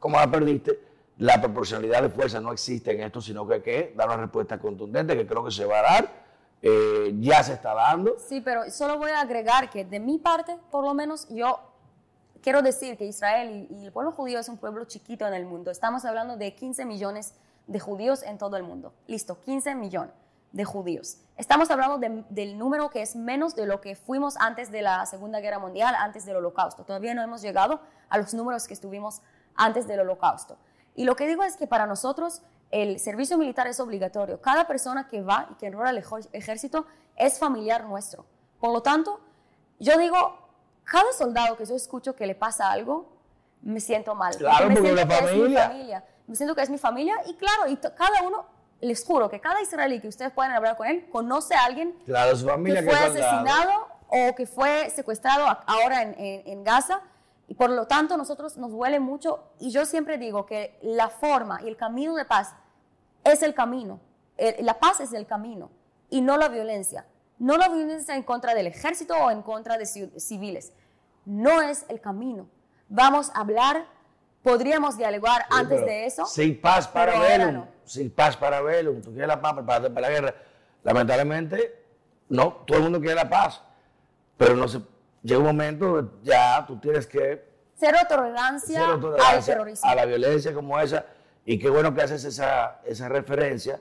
como 0.00 0.18
la 0.18 0.28
perdiste, 0.28 0.80
la 1.18 1.40
proporcionalidad 1.40 2.02
de 2.02 2.08
fuerza 2.08 2.40
no 2.40 2.50
existe 2.50 2.90
en 2.90 3.02
esto, 3.02 3.20
sino 3.20 3.46
que 3.46 3.54
hay 3.54 3.60
que 3.60 3.94
dar 3.96 4.08
una 4.08 4.16
respuesta 4.16 4.58
contundente 4.58 5.16
que 5.16 5.26
creo 5.26 5.44
que 5.44 5.52
se 5.52 5.64
va 5.64 5.78
a 5.78 5.82
dar. 5.82 6.29
Eh, 6.62 7.14
ya 7.20 7.42
se 7.42 7.54
está 7.54 7.74
dando. 7.74 8.16
Sí, 8.18 8.40
pero 8.40 8.70
solo 8.70 8.98
voy 8.98 9.10
a 9.10 9.20
agregar 9.20 9.70
que 9.70 9.84
de 9.84 9.98
mi 9.98 10.18
parte, 10.18 10.58
por 10.70 10.84
lo 10.84 10.92
menos, 10.94 11.26
yo 11.30 11.60
quiero 12.42 12.62
decir 12.62 12.96
que 12.96 13.06
Israel 13.06 13.66
y, 13.70 13.86
el 13.86 13.92
pueblo 13.92 14.12
judío 14.12 14.38
es 14.38 14.48
un 14.48 14.58
pueblo 14.58 14.84
chiquito 14.84 15.26
en 15.26 15.34
el 15.34 15.46
mundo. 15.46 15.70
Estamos 15.70 16.04
hablando 16.04 16.36
de 16.36 16.54
15 16.54 16.84
millones 16.84 17.34
de 17.66 17.80
judíos 17.80 18.22
en 18.22 18.38
todo 18.38 18.56
el 18.56 18.62
mundo. 18.62 18.92
Listo, 19.06 19.40
15 19.40 19.74
millones 19.74 20.14
de 20.52 20.64
judíos. 20.64 21.18
Estamos 21.36 21.70
hablando 21.70 21.98
del 22.28 22.58
número 22.58 22.90
que 22.90 23.02
es 23.02 23.14
menos 23.14 23.54
de 23.54 23.66
lo 23.66 23.80
que 23.80 23.94
fuimos 23.94 24.36
antes 24.38 24.70
de 24.70 24.82
la 24.82 25.06
Segunda 25.06 25.40
Guerra 25.40 25.58
Mundial, 25.58 25.94
antes 25.96 26.26
del 26.26 26.36
Holocausto. 26.36 26.84
Todavía 26.84 27.14
no 27.14 27.22
hemos 27.22 27.40
llegado 27.40 27.80
a 28.08 28.18
los 28.18 28.34
números 28.34 28.66
que 28.66 28.74
estuvimos 28.74 29.22
antes 29.54 29.86
del 29.86 30.00
Holocausto. 30.00 30.58
Y 30.94 31.04
lo 31.04 31.14
que 31.14 31.28
digo 31.28 31.44
es 31.44 31.56
que 31.56 31.66
para 31.66 31.86
nosotros 31.86 32.42
el 32.70 32.98
servicio 33.00 33.36
militar 33.38 33.66
es 33.66 33.80
obligatorio. 33.80 34.40
Cada 34.40 34.66
persona 34.66 35.08
que 35.08 35.22
va 35.22 35.48
y 35.50 35.54
que 35.54 35.66
enrola 35.66 35.90
al 35.90 35.98
ejército 36.32 36.86
es 37.16 37.38
familiar 37.38 37.84
nuestro. 37.84 38.24
Por 38.60 38.72
lo 38.72 38.82
tanto, 38.82 39.20
yo 39.78 39.96
digo, 39.98 40.38
cada 40.84 41.12
soldado 41.12 41.56
que 41.56 41.64
yo 41.66 41.74
escucho 41.74 42.14
que 42.14 42.26
le 42.26 42.34
pasa 42.34 42.70
algo, 42.70 43.12
me 43.62 43.80
siento 43.80 44.14
mal. 44.14 44.36
Claro, 44.36 44.68
me 44.68 44.74
porque 44.74 44.88
siento 44.88 45.04
la 45.04 45.08
que 45.08 45.24
es 45.24 45.32
mi 45.48 45.54
familia. 45.56 46.04
Me 46.26 46.36
siento 46.36 46.54
que 46.54 46.62
es 46.62 46.70
mi 46.70 46.78
familia 46.78 47.16
y 47.26 47.34
claro, 47.34 47.66
y 47.66 47.76
cada 47.76 48.22
uno, 48.24 48.46
les 48.80 49.04
juro 49.04 49.28
que 49.28 49.40
cada 49.40 49.60
israelí 49.60 50.00
que 50.00 50.08
ustedes 50.08 50.32
puedan 50.32 50.52
hablar 50.52 50.76
con 50.76 50.86
él, 50.86 51.08
conoce 51.10 51.54
a 51.54 51.64
alguien 51.64 51.92
Claro, 52.06 52.34
su 52.36 52.46
familia 52.46 52.80
que 52.82 52.88
fue 52.88 52.98
asesinado 52.98 53.88
o 54.08 54.34
que 54.36 54.46
fue 54.46 54.90
secuestrado 54.90 55.44
ahora 55.66 56.02
en, 56.02 56.14
en- 56.18 56.42
en 56.46 56.64
Gaza. 56.64 57.00
Y 57.48 57.54
por 57.54 57.68
lo 57.70 57.86
tanto, 57.88 58.16
nosotros 58.16 58.56
nos 58.56 58.70
duele 58.70 59.00
mucho. 59.00 59.42
Y 59.58 59.70
yo 59.72 59.84
siempre 59.84 60.18
digo 60.18 60.46
que 60.46 60.78
la 60.82 61.08
forma 61.08 61.60
y 61.62 61.68
el 61.68 61.76
camino 61.76 62.14
de 62.14 62.24
paz 62.24 62.54
es 63.24 63.42
el 63.42 63.54
camino. 63.54 64.00
La 64.60 64.78
paz 64.78 65.00
es 65.00 65.12
el 65.12 65.26
camino 65.26 65.70
y 66.08 66.20
no 66.22 66.36
la 66.36 66.48
violencia. 66.48 67.06
No 67.38 67.56
la 67.56 67.68
violencia 67.68 68.14
en 68.14 68.22
contra 68.22 68.54
del 68.54 68.66
ejército 68.66 69.14
o 69.14 69.30
en 69.30 69.42
contra 69.42 69.76
de 69.78 69.84
ci- 69.84 70.18
civiles. 70.18 70.72
No 71.24 71.60
es 71.62 71.84
el 71.88 72.00
camino. 72.00 72.48
Vamos 72.88 73.30
a 73.34 73.40
hablar, 73.40 73.86
podríamos 74.42 74.96
dialogar 74.96 75.42
Sí, 75.42 75.56
antes 75.58 75.80
de 75.84 76.06
eso. 76.06 76.26
Sin 76.26 76.60
paz 76.60 76.88
para 76.88 77.18
velum. 77.18 77.52
no. 77.54 77.68
Sin 77.84 78.10
paz 78.10 78.36
para 78.36 78.60
velum. 78.60 79.00
Tú 79.02 79.10
quieres 79.12 79.28
la 79.28 79.40
paz, 79.40 79.54
prepárate 79.54 79.90
para 79.90 80.08
la 80.08 80.12
guerra. 80.14 80.34
Lamentablemente, 80.82 81.82
no, 82.28 82.52
todo 82.66 82.78
el 82.78 82.84
mundo 82.84 83.00
quiere 83.00 83.14
la 83.14 83.28
paz. 83.28 83.62
Pero 84.36 84.56
no 84.56 84.66
se, 84.68 84.80
llega 85.22 85.38
un 85.40 85.46
momento, 85.46 86.12
ya 86.22 86.64
tú 86.66 86.78
tienes 86.78 87.06
que 87.06 87.48
Cero 87.76 87.98
tolerancia, 88.08 88.80
cero 88.80 88.92
al 88.94 89.00
tolerancia 89.00 89.54
terrorismo. 89.54 89.88
a 89.90 89.94
la 89.94 90.04
violencia 90.04 90.52
como 90.54 90.78
esa. 90.80 91.04
Y 91.44 91.58
qué 91.58 91.70
bueno 91.70 91.94
que 91.94 92.02
haces 92.02 92.24
esa, 92.24 92.80
esa 92.84 93.08
referencia, 93.08 93.80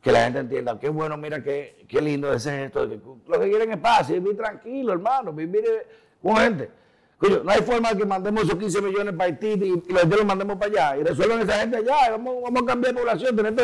que 0.00 0.12
la 0.12 0.24
gente 0.24 0.40
entienda. 0.40 0.78
Qué 0.78 0.88
bueno, 0.88 1.16
mira, 1.16 1.42
qué, 1.42 1.84
qué 1.88 2.00
lindo 2.00 2.32
ese 2.32 2.50
gesto. 2.50 2.86
de 2.86 2.98
que 3.00 3.06
lo 3.28 3.40
que 3.40 3.48
quieren 3.50 3.72
es 3.72 3.78
paz, 3.78 4.10
y 4.10 4.14
vivir 4.14 4.36
tranquilo, 4.36 4.92
hermano, 4.92 5.32
vivir 5.32 5.64
eh, 5.64 5.86
con 6.22 6.36
gente. 6.36 6.70
Coño, 7.18 7.44
no 7.44 7.52
hay 7.52 7.62
forma 7.62 7.90
de 7.92 7.98
que 7.98 8.04
mandemos 8.04 8.42
esos 8.42 8.56
15 8.56 8.82
millones 8.82 9.14
para 9.14 9.26
Haití 9.26 9.46
y, 9.46 9.84
y 9.88 9.92
los 9.92 10.04
los 10.06 10.24
mandemos 10.24 10.56
para 10.56 10.70
allá 10.90 10.96
y 10.96 11.04
resuelvan 11.04 11.40
esa 11.40 11.52
gente 11.60 11.76
allá. 11.76 12.08
y 12.08 12.10
Vamos, 12.10 12.42
vamos 12.42 12.62
a 12.62 12.66
cambiar 12.66 12.94
de 12.94 13.00
población, 13.00 13.36
tener. 13.36 13.54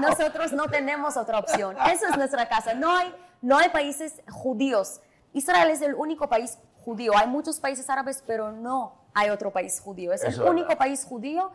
Nosotros 0.00 0.52
no 0.52 0.68
tenemos 0.68 1.16
otra 1.16 1.38
opción. 1.40 1.76
Esa 1.92 2.10
es 2.10 2.16
nuestra 2.16 2.48
casa. 2.48 2.74
No 2.74 2.96
hay, 2.96 3.12
no 3.42 3.58
hay 3.58 3.70
países 3.70 4.22
judíos. 4.28 5.00
Israel 5.32 5.70
es 5.70 5.82
el 5.82 5.94
único 5.96 6.28
país 6.28 6.58
judío. 6.84 7.12
Hay 7.16 7.26
muchos 7.26 7.58
países 7.58 7.90
árabes, 7.90 8.22
pero 8.24 8.52
no 8.52 8.94
hay 9.14 9.30
otro 9.30 9.50
país 9.50 9.80
judío. 9.80 10.12
Es 10.12 10.20
Eso 10.20 10.26
el 10.28 10.32
es 10.34 10.38
verdad. 10.38 10.52
único 10.52 10.76
país 10.78 11.04
judío. 11.04 11.50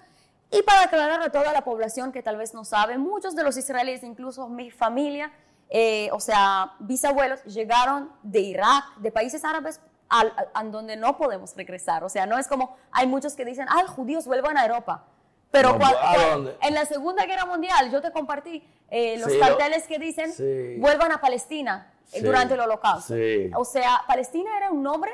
Y 0.51 0.61
para 0.63 0.83
aclarar 0.83 1.21
a 1.21 1.31
toda 1.31 1.51
la 1.53 1.63
población 1.63 2.11
que 2.11 2.21
tal 2.23 2.37
vez 2.37 2.53
no 2.53 2.63
sabe, 2.65 2.97
muchos 2.97 3.35
de 3.35 3.43
los 3.43 3.57
israelíes, 3.57 4.03
incluso 4.03 4.47
mi 4.47 4.71
familia, 4.71 5.31
eh, 5.69 6.09
o 6.13 6.19
sea, 6.19 6.73
bisabuelos, 6.79 7.43
llegaron 7.45 8.11
de 8.23 8.39
Irak, 8.41 8.95
de 8.97 9.11
países 9.11 9.43
árabes, 9.43 9.81
al, 10.07 10.31
al- 10.37 10.49
a 10.53 10.63
donde 10.65 10.95
no 10.95 11.17
podemos 11.17 11.55
regresar. 11.55 12.03
O 12.03 12.09
sea, 12.09 12.25
no 12.27 12.37
es 12.37 12.47
como, 12.47 12.77
hay 12.91 13.07
muchos 13.07 13.33
que 13.33 13.43
dicen, 13.43 13.65
ay, 13.69 13.85
judíos 13.87 14.25
vuelvan 14.27 14.57
a 14.57 14.65
Europa. 14.65 15.05
Pero 15.51 15.73
No, 15.73 15.79
cua- 15.79 15.97
¿a 15.99 16.13
cua- 16.15 16.31
dónde? 16.31 16.57
en 16.61 16.73
la 16.75 16.85
Segunda 16.85 17.25
Guerra 17.25 17.45
Mundial, 17.45 17.89
yo 17.91 18.01
te 18.01 18.11
compartí 18.11 18.63
eh, 18.89 19.17
los 19.17 19.31
Sí, 19.31 19.39
carteles 19.39 19.87
que 19.87 19.97
dicen, 19.97 20.31
Sí. 20.31 20.77
vuelvan 20.79 21.11
a 21.11 21.19
Palestina 21.19 21.91
eh, 22.13 22.19
Sí, 22.19 22.21
durante 22.23 22.53
el 22.53 22.59
holocausto. 22.59 23.15
O 23.55 23.65
sea, 23.65 24.03
Palestina 24.07 24.55
era 24.57 24.69
un 24.69 24.83
nombre 24.83 25.11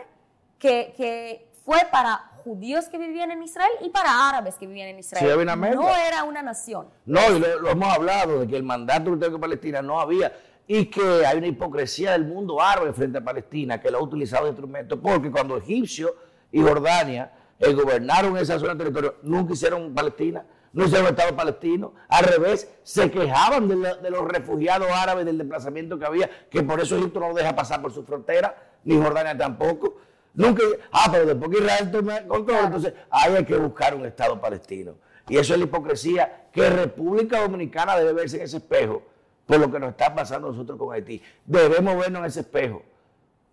que, 0.60 0.94
que 0.98 1.50
fue 1.64 1.78
para 1.90 2.31
judíos 2.44 2.90
que 2.90 2.98
vivían 2.98 3.32
en 3.32 3.42
Israel 3.44 3.72
y 3.82 3.90
para 3.90 4.30
árabes 4.30 4.56
que 4.56 4.68
vivían 4.68 4.90
en 4.90 5.00
Israel. 5.00 5.24
Sí, 5.26 5.30
había 5.32 5.44
una 5.44 5.56
mezcla. 5.56 5.82
no 5.82 5.96
era 5.96 6.24
una 6.24 6.42
nación. 6.42 6.88
No, 7.06 7.20
y 7.36 7.40
lo, 7.40 7.60
lo 7.62 7.70
hemos 7.70 7.94
hablado, 7.94 8.40
de 8.42 8.48
que 8.48 8.56
el 8.58 8.64
mandato 8.64 9.12
británico 9.12 9.38
de 9.38 9.42
Palestina 9.42 9.82
no 9.82 10.00
había, 10.00 10.32
y 10.68 10.86
que 10.86 11.26
hay 11.26 11.38
una 11.38 11.48
hipocresía 11.48 12.12
del 12.14 12.26
mundo 12.26 12.62
árabe 12.62 12.94
frente 12.94 13.18
a 13.18 13.24
Palestina, 13.24 13.80
que 13.82 13.90
lo 13.92 13.98
ha 13.98 14.02
utilizado 14.02 14.44
de 14.46 14.52
instrumento, 14.52 15.02
porque 15.02 15.30
cuando 15.32 15.58
Egipcio 15.58 16.16
y 16.52 16.62
Jordania 16.62 17.32
eh, 17.60 17.74
gobernaron 17.74 18.38
esa 18.38 18.58
zona 18.60 18.74
de 18.74 18.78
territorio, 18.80 19.16
nunca 19.24 19.54
hicieron 19.54 19.94
Palestina, 19.94 20.46
no 20.74 20.86
hicieron 20.86 21.08
Estado 21.08 21.36
palestino, 21.36 21.94
al 22.08 22.24
revés, 22.24 22.72
se 22.84 23.12
quejaban 23.12 23.68
de, 23.68 23.76
la- 23.76 23.96
de 23.96 24.10
los 24.10 24.24
refugiados 24.26 24.88
árabes, 24.90 25.26
del 25.26 25.38
desplazamiento 25.38 26.00
que 26.00 26.06
había, 26.06 26.30
que 26.50 26.64
por 26.64 26.80
eso 26.80 26.96
Egipto 26.98 27.20
no 27.20 27.28
lo 27.30 27.34
deja 27.34 27.54
pasar 27.54 27.82
por 27.82 27.92
su 27.92 28.04
frontera, 28.06 28.56
ni 28.86 28.96
Jordania 28.96 29.38
tampoco. 29.38 29.98
Nunca, 30.34 30.64
ah, 30.92 31.10
pero 31.12 31.26
después 31.26 31.52
que 31.52 31.58
Israel 31.58 31.92
tome 31.92 32.28
control, 32.28 32.66
entonces 32.66 32.94
ahí 33.10 33.36
hay 33.36 33.46
que 33.46 33.56
buscar 33.56 33.96
un 33.96 34.06
Estado 34.06 34.40
palestino. 34.40 34.96
Y 35.28 35.38
eso 35.38 35.54
es 35.54 35.60
la 35.60 35.66
hipocresía 35.66 36.48
que 36.52 36.70
República 36.70 37.42
Dominicana 37.42 37.98
debe 37.98 38.14
verse 38.14 38.38
en 38.38 38.44
ese 38.44 38.58
espejo 38.58 39.04
por 39.46 39.60
lo 39.60 39.72
que 39.72 39.80
nos 39.80 39.90
está 39.92 40.14
pasando 40.14 40.50
nosotros 40.50 40.78
con 40.78 40.94
Haití. 40.94 41.22
Debemos 41.46 41.98
vernos 41.98 42.20
en 42.22 42.26
ese 42.26 42.40
espejo 42.42 42.84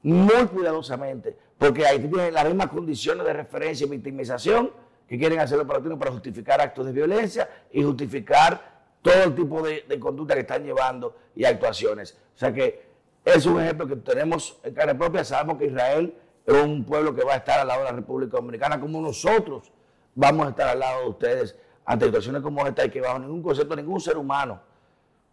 muy 0.03 0.47
cuidadosamente, 0.47 1.37
porque 1.59 1.85
Haití 1.87 2.09
tiene 2.09 2.31
las 2.31 2.45
mismas 2.45 2.69
condiciones 2.69 3.27
de 3.27 3.33
referencia 3.33 3.87
y 3.87 3.91
victimización 3.91 4.71
que 5.09 5.19
quieren 5.19 5.41
hacer 5.41 5.59
los 5.59 5.67
palestinos 5.67 5.99
para 5.99 6.13
justificar 6.13 6.61
actos 6.61 6.87
de 6.87 6.93
violencia 6.93 7.49
y 7.73 7.83
justificar 7.83 8.79
todo 9.03 9.25
el 9.25 9.35
tipo 9.35 9.63
de, 9.63 9.85
de 9.89 9.99
conducta 9.99 10.35
que 10.35 10.41
están 10.41 10.63
llevando 10.63 11.17
y 11.35 11.45
actuaciones. 11.45 12.17
O 12.37 12.39
sea 12.39 12.53
que 12.53 12.87
es 13.25 13.47
un 13.47 13.61
ejemplo 13.61 13.87
que 13.87 13.97
tenemos 13.97 14.59
en 14.63 14.75
carne 14.75 14.95
propia. 14.95 15.25
Sabemos 15.25 15.59
que 15.59 15.67
Israel 15.67 16.15
es 16.57 16.65
un 16.65 16.85
pueblo 16.85 17.15
que 17.15 17.23
va 17.25 17.35
a 17.35 17.37
estar 17.37 17.61
al 17.61 17.69
lado 17.69 17.81
de 17.81 17.91
la 17.91 17.97
República 17.97 18.39
Dominicana, 18.39 18.81
como 18.81 19.01
nosotros 19.01 19.71
vamos 20.15 20.47
a 20.47 20.51
estar 20.51 20.69
al 20.69 20.79
lado 20.79 21.03
de 21.03 21.09
ustedes 21.11 21.57
ante 21.85 22.07
situaciones 22.07 22.43
como 22.43 22.67
esta 22.67 22.85
y 22.87 22.91
que 22.91 23.01
bajo 23.01 23.19
ningún 23.19 23.43
concepto, 23.43 23.77
ningún 23.77 24.01
ser 24.01 24.17
humano, 24.17 24.61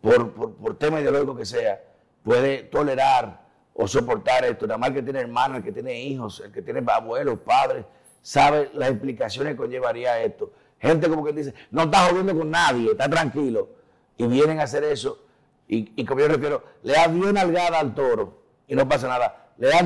por, 0.01 0.33
por, 0.33 0.53
por 0.55 0.77
tema 0.77 0.99
ideológico 0.99 1.35
que 1.35 1.45
sea, 1.45 1.81
puede 2.23 2.63
tolerar 2.63 3.45
o 3.73 3.87
soportar 3.87 4.43
esto. 4.45 4.67
Nada 4.67 4.77
más 4.77 4.91
que 4.91 5.01
tiene 5.01 5.19
hermanos, 5.21 5.57
el 5.57 5.63
que 5.63 5.71
tiene 5.71 6.01
hijos, 6.01 6.41
el 6.41 6.51
que 6.51 6.61
tiene 6.61 6.83
abuelos, 6.85 7.39
padres, 7.39 7.85
sabe 8.21 8.69
las 8.73 8.89
implicaciones 8.89 9.53
que 9.53 9.57
conllevaría 9.57 10.21
esto. 10.21 10.51
Gente 10.79 11.09
como 11.09 11.23
que 11.23 11.31
dice, 11.31 11.53
no 11.71 11.83
está 11.83 12.09
jodiendo 12.09 12.37
con 12.37 12.49
nadie, 12.51 12.91
está 12.91 13.09
tranquilo. 13.09 13.69
Y 14.17 14.27
vienen 14.27 14.59
a 14.59 14.63
hacer 14.63 14.83
eso. 14.83 15.25
Y, 15.67 15.93
y 15.95 16.05
como 16.05 16.21
yo 16.21 16.27
refiero, 16.27 16.63
le 16.83 16.93
das 16.93 17.13
10 17.13 17.33
nalgadas 17.33 17.79
al 17.79 17.95
toro 17.95 18.41
y 18.67 18.75
no 18.75 18.87
pasa 18.87 19.07
nada. 19.07 19.44
Le 19.57 19.69
das 19.69 19.83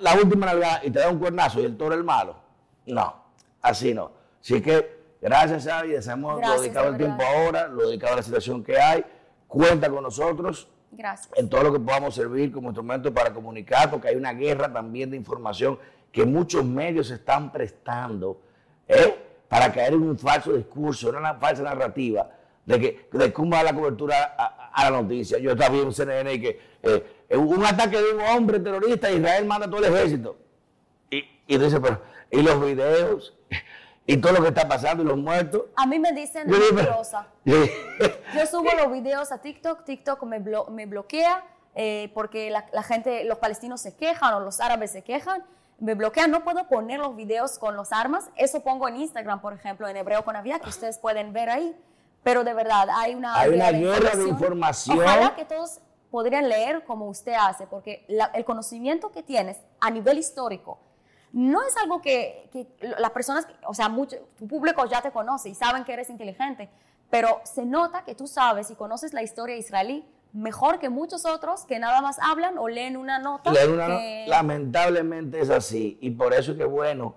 la, 0.00 0.14
última 0.14 0.46
nalgada 0.46 0.80
y 0.84 0.90
te 0.90 0.98
da 1.00 1.08
un 1.10 1.18
cuernazo 1.18 1.60
y 1.60 1.64
el 1.64 1.76
toro 1.76 1.94
el 1.94 2.04
malo. 2.04 2.36
No, 2.86 3.14
así 3.62 3.92
no. 3.94 4.12
Así 4.40 4.60
que, 4.62 5.00
gracias, 5.20 5.64
Xavi, 5.64 5.88
lo 5.92 6.36
Gracias, 6.36 6.60
dedicado 6.62 6.86
de 6.86 6.90
el 6.92 6.96
tiempo 6.98 7.22
ahora, 7.24 7.68
lo 7.68 7.88
dedicado 7.88 8.14
a 8.14 8.16
la 8.16 8.22
situación 8.22 8.62
que 8.62 8.80
hay. 8.80 9.04
Cuenta 9.48 9.90
con 9.90 10.02
nosotros 10.04 10.68
Gracias. 10.92 11.36
en 11.36 11.48
todo 11.48 11.64
lo 11.64 11.72
que 11.72 11.80
podamos 11.80 12.14
servir 12.14 12.52
como 12.52 12.68
instrumento 12.68 13.12
para 13.12 13.32
comunicar, 13.34 13.90
porque 13.90 14.08
hay 14.08 14.16
una 14.16 14.32
guerra 14.32 14.72
también 14.72 15.10
de 15.10 15.16
información 15.16 15.78
que 16.12 16.24
muchos 16.24 16.64
medios 16.64 17.10
están 17.10 17.50
prestando 17.52 18.40
¿eh? 18.88 19.16
para 19.48 19.72
caer 19.72 19.92
en 19.94 20.02
un 20.02 20.18
falso 20.18 20.52
discurso, 20.52 21.10
una 21.10 21.34
falsa 21.34 21.62
narrativa 21.64 22.30
de 22.64 22.80
que 22.80 23.08
de 23.12 23.32
cómo 23.32 23.50
va 23.56 23.62
la 23.64 23.72
cobertura 23.74 24.34
a, 24.38 24.44
a- 24.44 24.70
a 24.72 24.90
la 24.90 25.02
noticia. 25.02 25.38
Yo 25.38 25.50
estaba 25.52 25.70
viendo 25.70 25.88
en 25.88 25.94
CNN 25.94 26.32
y 26.34 26.40
que 26.40 26.60
eh, 26.82 27.19
un 27.36 27.64
ataque 27.64 27.96
de 28.00 28.12
un 28.14 28.20
hombre 28.22 28.58
terrorista 28.60 29.10
Israel 29.10 29.44
manda 29.46 29.66
todo 29.68 29.84
el 29.84 29.94
ejército. 29.94 30.36
Y, 31.10 31.18
y 31.46 31.58
tú 31.58 31.64
dices, 31.64 31.80
pero, 31.82 32.00
y 32.30 32.42
los 32.42 32.60
videos, 32.64 33.34
y 34.06 34.16
todo 34.16 34.32
lo 34.32 34.42
que 34.42 34.48
está 34.48 34.66
pasando, 34.68 35.02
y 35.02 35.06
los 35.06 35.16
muertos. 35.18 35.62
A 35.76 35.86
mí 35.86 35.98
me 35.98 36.12
dicen 36.12 36.48
Yo. 37.44 37.54
Yo 38.34 38.46
subo 38.46 38.70
los 38.76 38.92
videos 38.92 39.32
a 39.32 39.38
TikTok, 39.38 39.84
TikTok 39.84 40.22
me, 40.24 40.40
blo- 40.40 40.68
me 40.68 40.86
bloquea 40.86 41.44
eh, 41.74 42.10
porque 42.14 42.50
la, 42.50 42.66
la 42.72 42.82
gente, 42.82 43.24
los 43.24 43.38
palestinos 43.38 43.80
se 43.80 43.94
quejan 43.96 44.34
o 44.34 44.40
los 44.40 44.60
árabes 44.60 44.90
se 44.90 45.02
quejan 45.02 45.44
me 45.78 45.94
bloquean, 45.94 46.30
no 46.30 46.44
puedo 46.44 46.68
poner 46.68 47.00
los 47.00 47.16
videos 47.16 47.58
con 47.58 47.74
los 47.74 47.90
armas. 47.90 48.28
Eso 48.36 48.62
pongo 48.62 48.86
en 48.86 48.96
Instagram, 48.96 49.40
por 49.40 49.54
ejemplo, 49.54 49.88
en 49.88 49.96
hebreo 49.96 50.22
con 50.26 50.36
Avia, 50.36 50.58
que 50.58 50.68
ustedes 50.68 50.98
pueden 50.98 51.32
ver 51.32 51.48
ahí. 51.48 51.74
Pero 52.22 52.44
de 52.44 52.52
verdad, 52.52 52.86
hay 52.92 53.14
una, 53.14 53.34
Hay 53.40 53.54
una 53.54 53.70
guerra 53.72 54.10
de 54.14 54.28
información. 54.28 54.98
Ojalá 55.00 55.34
que 55.34 55.46
todos 55.46 55.80
podrían 56.10 56.48
leer 56.48 56.84
como 56.84 57.08
usted 57.08 57.34
hace, 57.38 57.66
porque 57.66 58.04
la- 58.08 58.30
el 58.34 58.44
conocimiento 58.44 59.10
que 59.12 59.22
tienes 59.22 59.58
a 59.80 59.90
nivel 59.90 60.18
histórico 60.18 60.78
no 61.32 61.62
es 61.62 61.76
algo 61.76 62.02
que, 62.02 62.48
que 62.52 62.66
las 62.98 63.10
personas, 63.12 63.46
o 63.66 63.72
sea, 63.74 63.88
mucho, 63.88 64.16
tu 64.38 64.48
público 64.48 64.84
ya 64.86 65.00
te 65.00 65.12
conoce 65.12 65.48
y 65.50 65.54
saben 65.54 65.84
que 65.84 65.92
eres 65.92 66.10
inteligente, 66.10 66.68
pero 67.08 67.40
se 67.44 67.64
nota 67.64 68.04
que 68.04 68.14
tú 68.16 68.26
sabes 68.26 68.70
y 68.70 68.74
conoces 68.74 69.12
la 69.12 69.22
historia 69.22 69.56
israelí 69.56 70.04
mejor 70.32 70.78
que 70.78 70.88
muchos 70.88 71.24
otros 71.26 71.64
que 71.64 71.78
nada 71.78 72.00
más 72.00 72.18
hablan 72.20 72.56
o 72.58 72.68
leen 72.68 72.96
una 72.96 73.18
nota. 73.18 73.52
Leer 73.52 73.70
una- 73.70 73.86
que- 73.86 74.24
Lamentablemente 74.28 75.40
es 75.40 75.50
así. 75.50 75.98
Y 76.00 76.10
por 76.10 76.34
eso 76.34 76.52
es 76.52 76.58
que 76.58 76.64
bueno 76.64 77.14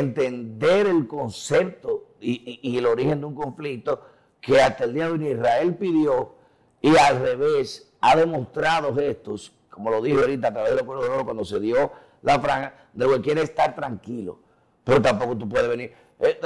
entender 0.00 0.86
el 0.86 1.06
concepto 1.06 2.04
y, 2.20 2.60
y- 2.62 2.70
y 2.74 2.78
el 2.78 2.86
origen 2.86 3.20
de 3.20 3.26
un 3.26 3.34
conflicto 3.34 4.00
que 4.40 4.60
hasta 4.60 4.84
el 4.84 4.94
día 4.94 5.06
de 5.06 5.12
hoy 5.12 5.28
Israel 5.28 5.74
pidió 5.76 6.34
y 6.80 6.96
al 6.96 7.20
revés 7.20 7.92
ha 8.06 8.16
demostrado 8.16 8.94
gestos, 8.94 9.52
como 9.68 9.90
lo 9.90 10.00
dije 10.00 10.18
ahorita 10.20 10.48
a 10.48 10.52
través 10.52 10.76
de 10.76 10.82
los 10.82 10.86
de 10.86 11.10
Oro 11.10 11.24
cuando 11.24 11.44
se 11.44 11.58
dio 11.58 11.90
la 12.22 12.38
franja, 12.38 12.72
de 12.92 13.06
que 13.06 13.20
quiere 13.20 13.42
estar 13.42 13.74
tranquilo. 13.74 14.38
Pero 14.84 15.02
tampoco 15.02 15.36
tú 15.36 15.48
puedes 15.48 15.68
venir. 15.68 15.92
eh, 16.20 16.38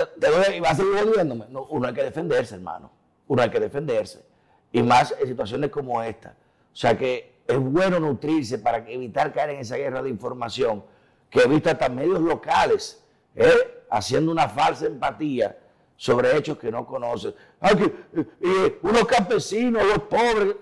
y 0.56 0.60
vas 0.60 0.72
a 0.72 0.76
seguir 0.76 1.04
jodiéndome. 1.04 1.46
No, 1.50 1.64
uno 1.64 1.88
hay 1.88 1.94
que 1.94 2.02
defenderse, 2.02 2.54
hermano. 2.54 2.90
Uno 3.28 3.42
hay 3.42 3.50
que 3.50 3.60
defenderse. 3.60 4.24
Y 4.72 4.82
más 4.82 5.14
en 5.20 5.28
situaciones 5.28 5.70
como 5.70 6.02
esta. 6.02 6.34
O 6.72 6.76
sea 6.76 6.96
que 6.96 7.40
es 7.46 7.58
bueno 7.58 8.00
nutrirse 8.00 8.58
para 8.58 8.78
evitar 8.88 9.32
caer 9.32 9.50
en 9.50 9.60
esa 9.60 9.76
guerra 9.76 10.02
de 10.02 10.08
información 10.08 10.82
que 11.28 11.40
he 11.40 11.46
visto 11.46 11.70
hasta 11.70 11.88
medios 11.88 12.20
locales 12.20 13.04
¿eh? 13.34 13.84
haciendo 13.90 14.32
una 14.32 14.48
falsa 14.48 14.86
empatía 14.86 15.58
sobre 15.96 16.34
hechos 16.36 16.58
que 16.58 16.70
no 16.70 16.86
conocen. 16.86 17.34
Ay, 17.60 17.76
que, 17.76 17.84
eh, 18.40 18.78
unos 18.82 19.04
campesinos, 19.04 19.84
los 19.84 19.98
pobres, 20.04 20.56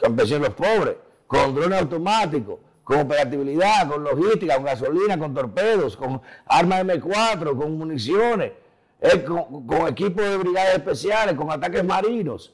campesinos 0.00 0.50
pobres, 0.50 0.96
con 1.26 1.54
drones 1.54 1.80
automáticos, 1.80 2.58
con 2.84 3.00
operatividad, 3.00 3.88
con 3.88 4.04
logística, 4.04 4.56
con 4.56 4.64
gasolina, 4.64 5.18
con 5.18 5.34
torpedos, 5.34 5.96
con 5.96 6.20
armas 6.46 6.84
M4, 6.84 7.56
con 7.56 7.78
municiones, 7.78 8.52
eh, 9.00 9.24
con, 9.24 9.88
equipos 9.88 10.24
de 10.24 10.36
brigadas 10.36 10.74
especiales, 10.74 11.34
con 11.34 11.50
ataques 11.50 11.82
marinos. 11.84 12.52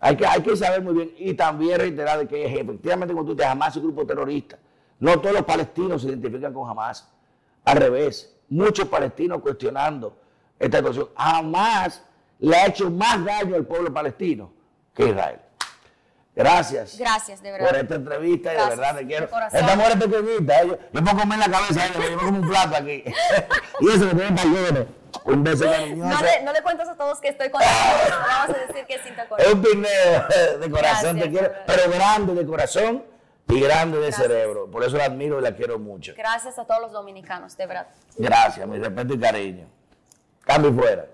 Hay 0.00 0.16
que, 0.16 0.26
hay 0.26 0.42
que 0.42 0.56
saber 0.56 0.82
muy 0.82 0.94
bien 0.94 1.14
y 1.16 1.34
también 1.34 1.78
reiterar 1.78 2.26
que 2.26 2.44
efectivamente 2.44 3.14
como 3.14 3.24
tú 3.24 3.34
dices, 3.34 3.46
Hamas 3.46 3.70
es 3.70 3.76
un 3.76 3.84
grupo 3.84 4.04
terrorista. 4.04 4.58
No 4.98 5.20
todos 5.20 5.34
los 5.34 5.44
palestinos 5.44 6.02
se 6.02 6.08
identifican 6.08 6.52
con 6.52 6.68
Hamas. 6.68 7.08
Al 7.64 7.76
revés, 7.76 8.36
muchos 8.48 8.88
palestinos 8.88 9.40
cuestionando 9.40 10.16
esta 10.58 10.78
situación. 10.78 11.08
Hamas 11.14 12.02
le 12.40 12.56
ha 12.56 12.66
hecho 12.66 12.90
más 12.90 13.24
daño 13.24 13.54
al 13.54 13.64
pueblo 13.64 13.92
palestino 13.92 14.52
que 14.94 15.08
Israel. 15.08 15.38
Gracias. 16.34 16.98
Gracias, 16.98 17.42
de 17.42 17.52
verdad. 17.52 17.68
Por 17.68 17.76
esta 17.78 17.94
entrevista 17.94 18.54
y 18.54 18.56
de 18.56 18.64
verdad 18.64 18.96
te 18.96 19.06
quiero. 19.06 19.28
corazón. 19.28 19.60
Esta 19.60 19.76
mujer 19.76 19.92
es 19.92 20.04
pequeñita, 20.04 20.62
¿eh? 20.62 20.66
yo, 20.66 20.78
yo 20.92 21.04
puedo 21.04 21.18
comer 21.18 21.38
la 21.38 21.50
cabeza, 21.50 21.86
¿eh? 21.86 21.90
yo 21.94 22.00
me 22.00 22.16
como 22.16 22.38
un 22.38 22.48
plato 22.48 22.76
aquí. 22.76 23.04
y 23.80 23.88
eso 23.88 24.08
que 24.08 24.14
tiene 24.14 24.36
talleres. 24.36 24.86
Un 25.24 25.44
beso 25.44 25.64
cariñoso. 25.70 26.08
No 26.08 26.22
le, 26.22 26.42
no 26.42 26.52
le 26.54 26.62
cuentas 26.62 26.88
a 26.88 26.96
todos 26.96 27.20
que 27.20 27.28
estoy 27.28 27.50
con 27.50 27.60
vamos 27.60 28.56
a 28.56 28.66
decir 28.66 28.86
que 28.86 28.94
es 28.94 29.02
Cinta 29.02 29.26
Es 29.38 29.52
un 29.52 29.62
pineo 29.62 29.88
de 30.58 30.70
corazón, 30.70 31.16
Gracias, 31.16 31.16
te 31.16 31.30
quiero, 31.30 31.52
pero 31.66 31.90
grande 31.90 32.34
de 32.34 32.46
corazón 32.46 33.04
y 33.48 33.60
grande 33.60 33.98
de 33.98 34.06
Gracias. 34.06 34.26
cerebro. 34.26 34.70
Por 34.70 34.84
eso 34.84 34.96
la 34.96 35.04
admiro 35.04 35.38
y 35.38 35.42
la 35.42 35.54
quiero 35.54 35.78
mucho. 35.78 36.14
Gracias 36.16 36.58
a 36.58 36.64
todos 36.64 36.80
los 36.80 36.92
dominicanos, 36.92 37.56
de 37.58 37.66
verdad. 37.66 37.88
Gracias, 38.16 38.66
mi 38.66 38.78
respeto 38.78 39.12
y 39.14 39.20
cariño. 39.20 39.66
Cambio 40.44 40.70
y 40.70 40.74
fuera. 40.74 41.06